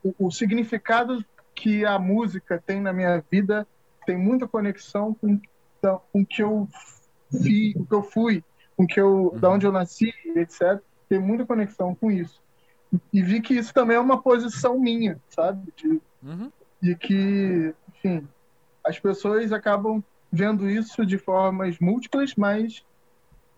[0.02, 1.24] o, o significado
[1.54, 3.66] que a música tem na minha vida
[4.04, 5.40] tem muita conexão com,
[5.80, 6.68] com o que eu
[7.32, 8.44] o que eu fui,
[8.76, 9.38] com que eu, uhum.
[9.38, 10.80] da onde eu nasci, etc.
[11.08, 12.42] Tem muita conexão com isso.
[13.12, 15.72] E vi que isso também é uma posição minha, sabe?
[15.76, 16.50] De, uhum.
[16.80, 18.26] de que, enfim,
[18.84, 22.84] as pessoas acabam vendo isso de formas múltiplas, mas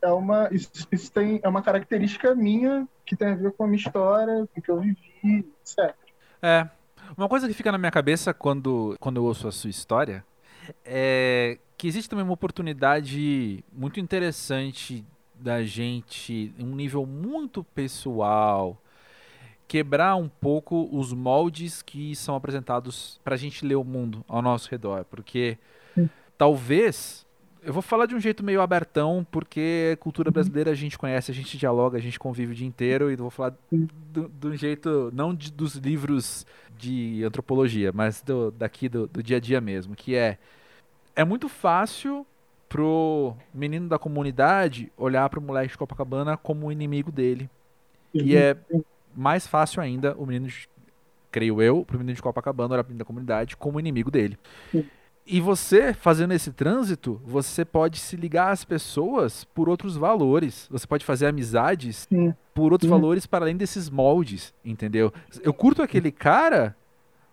[0.03, 3.67] é uma isso, isso, tem é uma característica minha que tem a ver com a
[3.67, 5.95] minha história, com o que eu vivi, etc.
[6.43, 6.69] É.
[7.17, 10.25] Uma coisa que fica na minha cabeça quando, quando eu ouço a sua história
[10.85, 15.05] é que existe também uma oportunidade muito interessante
[15.35, 18.81] da gente, em um nível muito pessoal,
[19.69, 24.41] quebrar um pouco os moldes que são apresentados para a gente ler o mundo ao
[24.41, 25.59] nosso redor, porque
[25.95, 26.09] Sim.
[26.39, 27.27] talvez
[27.67, 30.35] eu vou falar de um jeito meio abertão, porque cultura uhum.
[30.35, 33.29] brasileira a gente conhece, a gente dialoga, a gente convive o dia inteiro, e vou
[33.29, 36.47] falar do, do jeito, não de, dos livros
[36.79, 40.39] de antropologia, mas do, daqui do, do dia a dia mesmo, que é,
[41.17, 42.27] é muito fácil
[42.69, 47.49] pro menino da comunidade olhar pro moleque de Copacabana como o inimigo dele.
[48.13, 48.57] E é
[49.15, 50.69] mais fácil ainda o menino, de,
[51.31, 54.39] creio eu, pro menino de Copacabana olhar pro menino da comunidade como inimigo dele.
[55.27, 60.69] E você, fazendo esse trânsito, você pode se ligar às pessoas por outros valores.
[60.71, 62.33] Você pode fazer amizades Sim.
[62.55, 62.95] por outros Sim.
[62.95, 65.13] valores para além desses moldes, entendeu?
[65.43, 66.77] Eu curto aquele cara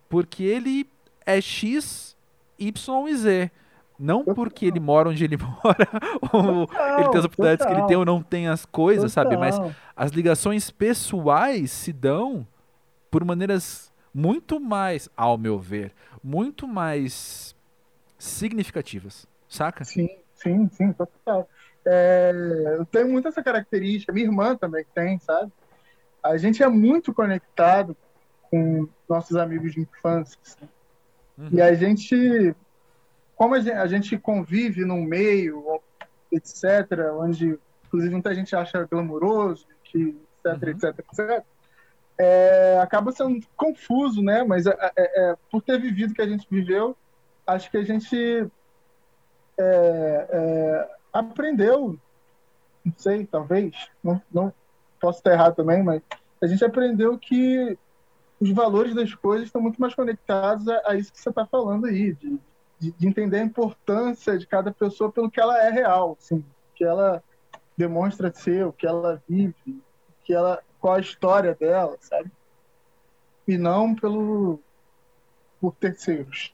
[0.10, 0.90] porque ele
[1.26, 2.16] é X,
[2.58, 3.52] Y e Z.
[4.00, 5.88] Não porque ele mora onde ele mora,
[6.32, 7.76] ou total, ele tem as oportunidades total.
[7.76, 9.32] que ele tem ou não tem as coisas, total.
[9.32, 9.38] sabe?
[9.38, 12.46] Mas as ligações pessoais se dão
[13.10, 17.56] por maneiras muito mais, ao meu ver, muito mais
[18.18, 19.84] significativas, saca?
[19.84, 21.48] Sim, sim, sim, total.
[21.86, 22.32] É,
[22.78, 25.52] eu tenho muito essa característica, minha irmã também tem, sabe?
[26.24, 27.98] A gente é muito conectado
[28.50, 30.38] com nossos amigos de infância.
[30.46, 30.70] Assim.
[31.38, 31.50] Uhum.
[31.52, 32.56] E a gente,
[33.36, 35.82] como a gente, convive num meio,
[36.32, 37.58] etc., onde,
[37.88, 40.16] inclusive, muita gente acha glamouroso, que,
[40.46, 40.70] etc., uhum.
[40.70, 41.44] etc., etc.,
[42.18, 44.44] é, acaba sendo confuso, né?
[44.44, 46.96] Mas é, é, é, por ter vivido o que a gente viveu,
[47.46, 48.48] acho que a gente
[49.58, 51.98] é, é, aprendeu,
[52.86, 54.54] não sei, talvez, não, não
[55.00, 56.02] posso estar errado também, mas
[56.42, 57.78] a gente aprendeu que
[58.40, 61.86] os valores das coisas estão muito mais conectados a, a isso que você está falando
[61.86, 62.40] aí, de,
[62.84, 66.44] de, de, entender a importância de cada pessoa pelo que ela é real, assim,
[66.76, 67.24] que ela
[67.78, 69.82] demonstra ser, o que ela vive,
[70.24, 72.32] que ela, qual a história dela, sabe?
[73.48, 74.60] E não pelo
[75.60, 76.54] por terceiros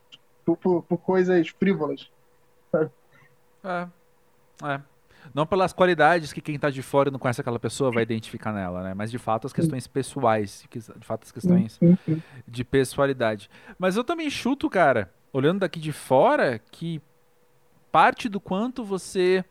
[0.55, 2.09] por, por, por coisas frívolas.
[2.73, 3.88] É.
[4.63, 4.82] É.
[5.34, 8.53] Não pelas qualidades que quem está de fora e não conhece aquela pessoa vai identificar
[8.53, 8.93] nela, né?
[8.93, 11.80] Mas de fato as questões pessoais, de fato as questões
[12.47, 13.49] de pessoalidade.
[13.77, 17.01] Mas eu também chuto, cara, olhando daqui de fora, que
[17.91, 19.43] parte do quanto você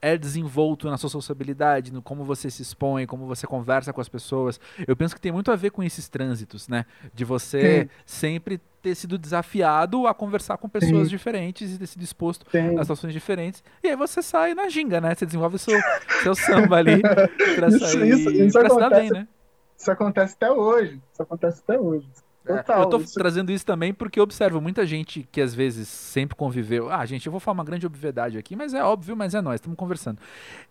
[0.00, 4.08] é desenvolto na sua sociabilidade, no como você se expõe, como você conversa com as
[4.08, 4.60] pessoas.
[4.86, 6.84] Eu penso que tem muito a ver com esses trânsitos, né?
[7.14, 7.88] De você Sim.
[8.04, 11.10] sempre ter sido desafiado a conversar com pessoas Sim.
[11.10, 12.78] diferentes e ter se disposto Sim.
[12.78, 13.64] a situações diferentes.
[13.82, 15.14] E aí você sai na ginga, né?
[15.14, 15.78] Você desenvolve o seu,
[16.22, 19.28] seu samba ali pra sair isso, isso, pra acontece, se dar bem, né?
[19.76, 21.00] Isso acontece até hoje.
[21.12, 22.06] Isso acontece até hoje.
[22.46, 23.14] Total, eu tô isso...
[23.14, 26.90] trazendo isso também porque eu observo muita gente que às vezes sempre conviveu.
[26.90, 29.56] Ah, gente, eu vou falar uma grande obviedade aqui, mas é óbvio, mas é nós,
[29.56, 30.18] estamos conversando.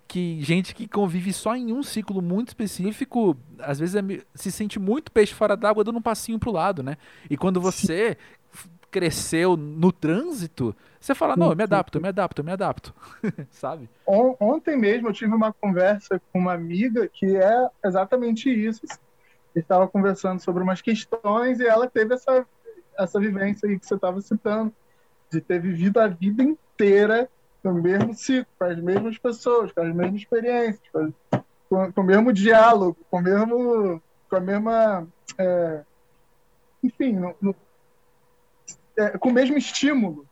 [0.08, 4.02] Que gente que convive só em um ciclo muito específico, às vezes é,
[4.34, 6.98] se sente muito peixe fora d'água dando um passinho pro lado, né?
[7.30, 8.18] E quando você
[8.90, 12.96] cresceu no trânsito, você fala, não, eu me adapto, eu me adapto, eu me adapto.
[13.52, 13.90] Sabe?
[14.08, 18.88] Ontem mesmo eu tive uma conversa com uma amiga que é exatamente isso
[19.60, 22.46] estava conversando sobre umas questões e ela teve essa,
[22.98, 24.74] essa vivência aí que você estava citando,
[25.32, 27.30] de ter vivido a vida inteira
[27.64, 30.82] no mesmo ciclo, com as mesmas pessoas, com as mesmas experiências,
[31.70, 35.84] com, com o mesmo diálogo, com o mesmo, com a mesma, é,
[36.84, 37.56] enfim, no, no,
[38.98, 40.26] é, com o mesmo estímulo,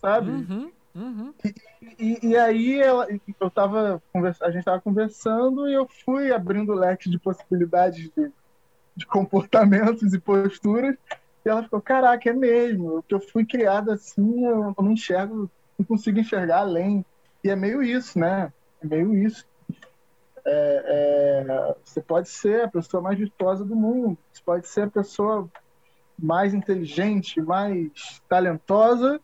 [0.00, 0.30] sabe?
[0.30, 1.34] Uhum, uhum.
[1.44, 1.54] E,
[1.98, 3.06] e, e, aí ela,
[3.40, 4.02] eu tava,
[4.40, 8.32] a gente estava conversando e eu fui abrindo o leque de possibilidades de
[8.96, 10.96] de comportamentos e posturas.
[11.44, 15.84] E ela ficou, caraca, é mesmo, que eu fui criada assim, eu não enxergo, não
[15.84, 17.04] consigo enxergar além.
[17.42, 18.52] E é meio isso, né?
[18.80, 19.44] É meio isso.
[20.44, 24.90] É, é, você pode ser a pessoa mais virtuosa do mundo, você pode ser a
[24.90, 25.48] pessoa
[26.18, 29.20] mais inteligente, mais talentosa,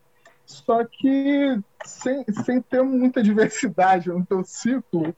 [0.46, 5.14] só que sem, sem ter muita diversidade no teu ciclo.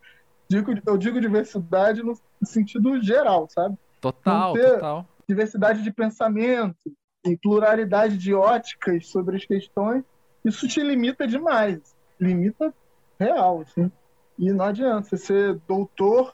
[0.48, 3.76] Digo, eu digo diversidade no sentido geral, sabe?
[4.00, 5.06] Total, total.
[5.28, 6.92] Diversidade de pensamento
[7.24, 10.02] e pluralidade de óticas sobre as questões,
[10.44, 11.94] isso te limita demais.
[12.18, 12.72] Limita
[13.18, 13.90] real, assim.
[14.38, 16.32] E não adianta você ser doutor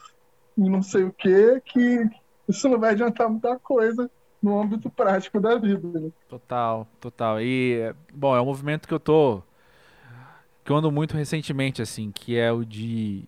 [0.57, 2.09] e não sei o quê, que
[2.49, 4.09] isso não vai adiantar muita coisa
[4.41, 6.01] no âmbito prático da vida.
[6.01, 6.11] Né?
[6.29, 7.41] Total, total.
[7.41, 9.43] E, bom, é um movimento que eu tô.
[10.65, 13.25] que eu ando muito recentemente, assim, que é o de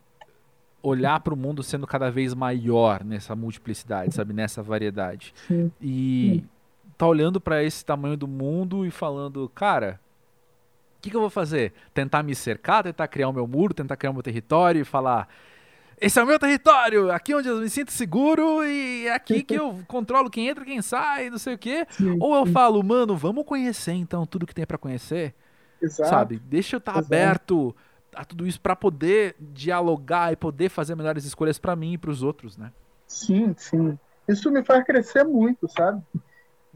[0.83, 4.33] olhar para o mundo sendo cada vez maior nessa multiplicidade, sabe?
[4.33, 5.35] Nessa variedade.
[5.47, 5.73] Sim.
[5.81, 6.49] E Sim.
[6.97, 10.01] tá olhando para esse tamanho do mundo e falando, cara,
[10.99, 11.73] o que, que eu vou fazer?
[11.93, 15.29] Tentar me cercar, tentar criar o meu muro, tentar criar o meu território e falar
[16.01, 19.55] esse é o meu território, aqui onde eu me sinto seguro e é aqui que
[19.55, 21.87] eu controlo quem entra, quem sai, não sei o quê.
[21.91, 22.53] Sim, Ou eu sim.
[22.53, 25.35] falo, mano, vamos conhecer então tudo que tem para conhecer.
[25.83, 26.11] Exato.
[26.11, 26.41] Sabe?
[26.45, 27.75] Deixa eu estar tá aberto
[28.19, 32.11] a tudo isso para poder dialogar e poder fazer melhores escolhas para mim e para
[32.11, 32.73] os outros, né?
[33.07, 33.99] Sim, sim.
[34.27, 36.03] Isso me faz crescer muito, sabe?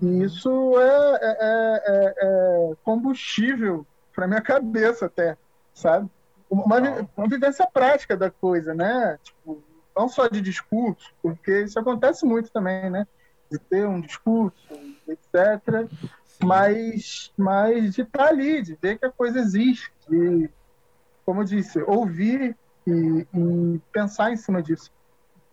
[0.01, 0.25] E uhum.
[0.25, 5.37] isso é, é, é, é combustível para minha cabeça até,
[5.75, 6.09] sabe?
[6.53, 9.19] uma, uma vivência prática da coisa, né?
[9.23, 9.63] Tipo,
[9.97, 13.07] não só de discurso, porque isso acontece muito também, né?
[13.51, 14.55] De ter um discurso,
[15.09, 15.89] etc.
[16.43, 20.51] Mas, mas de estar ali, de ver que a coisa existe, de,
[21.25, 22.57] como eu disse, ouvir
[22.87, 24.91] e, e pensar em cima disso.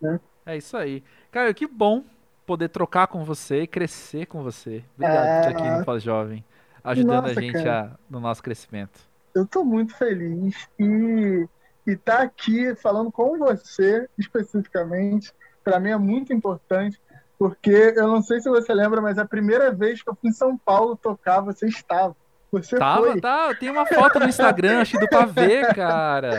[0.00, 0.20] Né?
[0.46, 1.02] É isso aí.
[1.30, 2.04] Cara, que bom
[2.46, 4.84] poder trocar com você e crescer com você.
[4.96, 5.42] Obrigado é...
[5.42, 6.44] por estar aqui no Pós-Jovem,
[6.82, 11.46] ajudando Nossa, a gente a, no nosso crescimento eu estou muito feliz e
[11.86, 17.00] estar tá aqui falando com você especificamente, para mim é muito importante,
[17.38, 20.34] porque eu não sei se você lembra, mas a primeira vez que eu fui em
[20.34, 22.16] São Paulo tocar, você estava.
[22.52, 23.20] Você Tava, foi.
[23.20, 26.38] tá, tem uma foto no Instagram, acho do pavê, cara.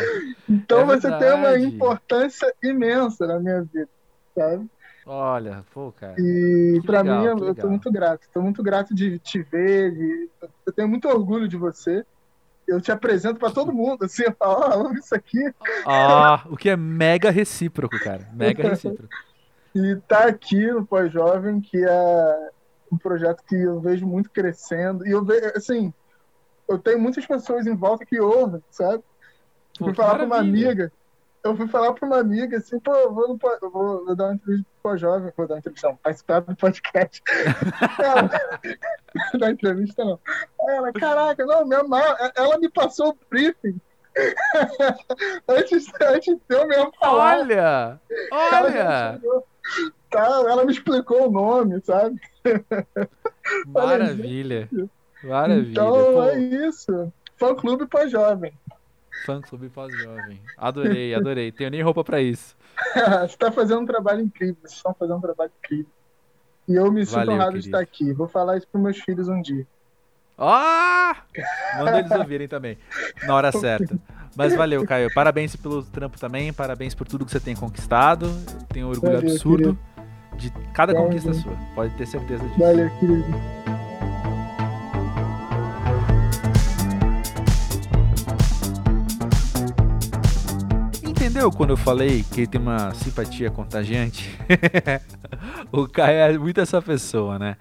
[0.50, 1.24] Então é você verdade.
[1.24, 3.90] tem uma importância imensa na minha vida,
[4.36, 4.70] sabe?
[5.06, 6.16] Olha, pô, cara.
[6.18, 8.28] E para mim, eu tô muito grato.
[8.34, 9.92] Tô muito grato de te ver.
[9.94, 10.30] De...
[10.66, 12.06] Eu tenho muito orgulho de você
[12.68, 15.54] eu te apresento para todo mundo, assim, eu falo, oh, isso aqui.
[15.86, 18.28] Ah, o que é mega recíproco, cara.
[18.34, 19.10] Mega recíproco.
[19.76, 22.50] e tá aqui no Pós-Jovem, que é
[22.92, 25.06] um projeto que eu vejo muito crescendo.
[25.06, 25.94] E eu vejo, assim,
[26.72, 29.04] eu tenho muitas pessoas em volta que ouvem, sabe?
[29.78, 30.92] Pô, fui falar para uma amiga,
[31.44, 34.36] eu fui falar para uma amiga assim, pô, eu vou, eu vou, vou dar uma
[34.36, 37.22] entrevista pro jovem, vou dar uma entrevista, não, participar do podcast.
[38.00, 38.30] ela,
[39.40, 40.20] da entrevista não.
[40.70, 43.80] Ela, caraca, não, minha mal, ela me passou o briefing.
[45.48, 47.40] antes, antes de eu mesmo falar.
[47.40, 48.00] Olha!
[48.32, 49.20] Olha!
[49.24, 49.44] Ela,
[50.10, 52.20] tá, ela me explicou o nome, sabe?
[53.68, 54.70] Maravilha!
[55.24, 55.72] Maravilha!
[55.72, 56.24] Então Pô.
[56.24, 57.14] é isso.
[57.38, 58.54] Fã clube para jovem.
[59.26, 60.42] Fã clube pós-jovem.
[60.58, 61.52] Adorei, adorei.
[61.52, 62.56] Tenho nem roupa para isso.
[63.22, 64.58] Você tá fazendo um trabalho incrível.
[64.62, 65.92] Vocês estão fazendo um trabalho incrível.
[66.68, 68.14] E eu me sinto honrado de estar aqui.
[68.14, 69.66] Vou falar isso para meus filhos um dia.
[70.38, 71.18] Ah!
[71.78, 72.78] Manda eles ouvirem também.
[73.24, 74.00] Na hora certa.
[74.36, 75.14] Mas valeu, Caio.
[75.14, 76.54] Parabéns pelo trampo também.
[76.54, 78.28] Parabéns por tudo que você tem conquistado.
[78.72, 79.78] Tenho um orgulho valeu, absurdo
[80.38, 80.38] querido.
[80.38, 81.08] de cada valeu.
[81.08, 81.56] conquista sua.
[81.76, 82.60] Pode ter certeza disso.
[82.60, 83.61] Valeu, querido.
[91.42, 94.30] Entendeu quando eu falei que ele tem uma simpatia contagiante?
[95.72, 97.58] o Caio é muito essa pessoa, né?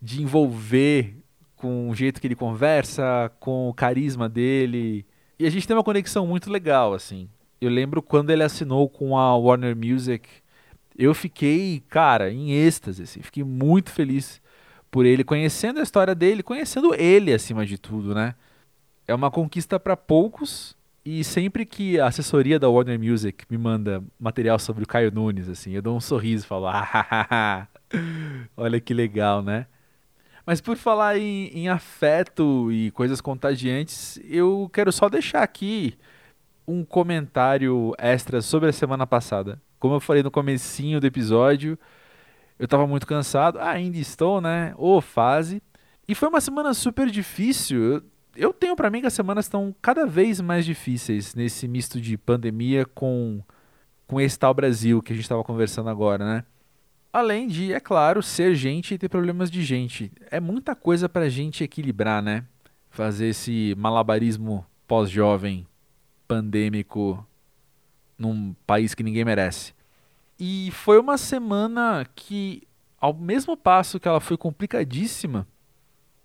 [0.00, 1.16] De envolver
[1.56, 5.06] com o jeito que ele conversa, com o carisma dele.
[5.38, 7.26] E a gente tem uma conexão muito legal, assim.
[7.60, 10.28] Eu lembro quando ele assinou com a Warner Music,
[10.98, 13.22] eu fiquei, cara, em êxtase, assim.
[13.22, 14.38] Fiquei muito feliz
[14.90, 18.34] por ele, conhecendo a história dele, conhecendo ele acima de tudo, né?
[19.08, 24.02] É uma conquista para poucos, e sempre que a assessoria da Warner Music me manda
[24.18, 27.68] material sobre o Caio Nunes, assim, eu dou um sorriso e falo, ah,
[28.56, 29.66] olha que legal, né?
[30.46, 35.96] Mas por falar em, em, afeto e coisas contagiantes, eu quero só deixar aqui
[36.66, 39.60] um comentário extra sobre a semana passada.
[39.78, 41.78] Como eu falei no comecinho do episódio,
[42.58, 44.74] eu estava muito cansado, ainda estou, né?
[44.78, 45.62] Ô fase.
[46.06, 47.82] E foi uma semana super difícil.
[47.82, 48.02] Eu
[48.36, 52.16] eu tenho para mim que as semanas estão cada vez mais difíceis nesse misto de
[52.16, 53.42] pandemia com,
[54.06, 56.44] com esse tal Brasil que a gente estava conversando agora, né?
[57.12, 60.10] Além de, é claro, ser gente e ter problemas de gente.
[60.30, 62.44] É muita coisa pra gente equilibrar, né?
[62.90, 65.66] Fazer esse malabarismo pós-jovem,
[66.26, 67.24] pandêmico,
[68.18, 69.72] num país que ninguém merece.
[70.38, 72.62] E foi uma semana que,
[73.00, 75.46] ao mesmo passo que ela foi complicadíssima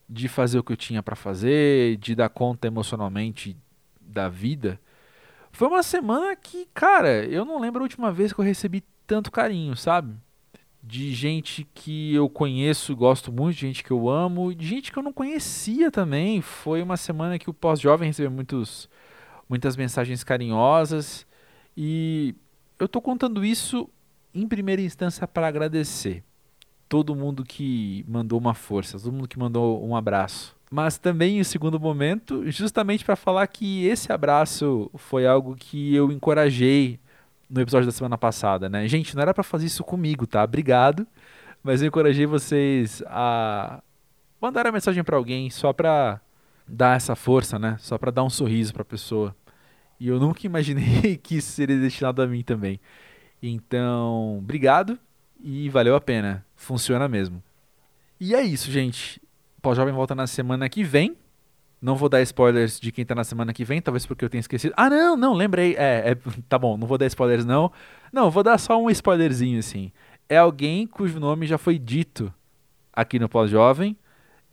[0.09, 3.55] de fazer o que eu tinha para fazer, de dar conta emocionalmente
[4.01, 4.79] da vida,
[5.51, 9.31] foi uma semana que, cara, eu não lembro a última vez que eu recebi tanto
[9.31, 10.15] carinho, sabe?
[10.81, 14.97] De gente que eu conheço, gosto muito, de gente que eu amo, de gente que
[14.97, 16.41] eu não conhecia também.
[16.41, 18.89] Foi uma semana que o pós-jovem recebeu muitos,
[19.47, 21.27] muitas mensagens carinhosas
[21.75, 22.35] e
[22.79, 23.89] eu tô contando isso
[24.33, 26.23] em primeira instância para agradecer
[26.89, 30.57] todo mundo que mandou uma força, todo mundo que mandou um abraço.
[30.71, 36.11] Mas também em segundo momento, justamente para falar que esse abraço foi algo que eu
[36.11, 36.99] encorajei
[37.49, 38.87] no episódio da semana passada, né?
[38.87, 40.43] Gente, não era para fazer isso comigo, tá?
[40.43, 41.07] Obrigado,
[41.63, 43.81] mas eu encorajei vocês a
[44.41, 46.19] mandar a mensagem para alguém só para
[46.67, 47.77] dar essa força, né?
[47.79, 49.35] Só para dar um sorriso para a pessoa.
[49.99, 52.79] E eu nunca imaginei que isso seria destinado a mim também.
[53.41, 54.99] Então, obrigado
[55.41, 56.45] e valeu a pena.
[56.59, 57.41] Funciona mesmo.
[58.19, 59.21] E é isso, gente.
[59.61, 61.15] Pós-Jovem volta na semana que vem.
[61.81, 64.41] Não vou dar spoilers de quem tá na semana que vem, talvez porque eu tenha
[64.41, 64.73] esquecido.
[64.75, 65.75] Ah, não, não, lembrei.
[65.77, 66.17] É, é
[66.49, 67.71] tá bom, não vou dar spoilers não.
[68.11, 69.89] Não, vou dar só um spoilerzinho assim.
[70.27, 72.31] É alguém cujo nome já foi dito
[72.91, 73.97] aqui no Pós-Jovem,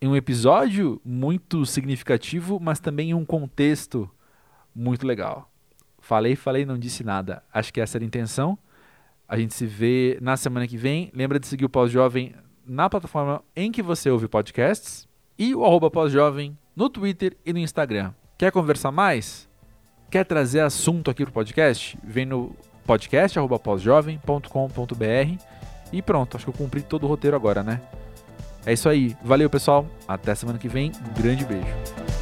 [0.01, 4.09] em um episódio muito significativo, mas também em um contexto
[4.73, 5.51] muito legal.
[5.99, 7.43] Falei, falei, não disse nada.
[7.53, 8.57] Acho que essa era a intenção.
[9.29, 11.11] A gente se vê na semana que vem.
[11.15, 12.35] Lembra de seguir o Pós-Jovem
[12.67, 15.09] na plataforma em que você ouve podcasts
[15.39, 18.13] e o arroba Pós-Jovem no Twitter e no Instagram.
[18.39, 19.49] Quer conversar mais?
[20.11, 21.99] Quer trazer assunto aqui pro podcast?
[22.05, 22.55] Vem no
[22.87, 25.43] podcast arroba pós-jovem.com.br
[25.93, 27.81] e pronto, acho que eu cumpri todo o roteiro agora, né?
[28.65, 29.17] É isso aí.
[29.23, 29.87] Valeu, pessoal.
[30.09, 30.91] Até semana que vem.
[30.91, 32.16] Um grande beijo.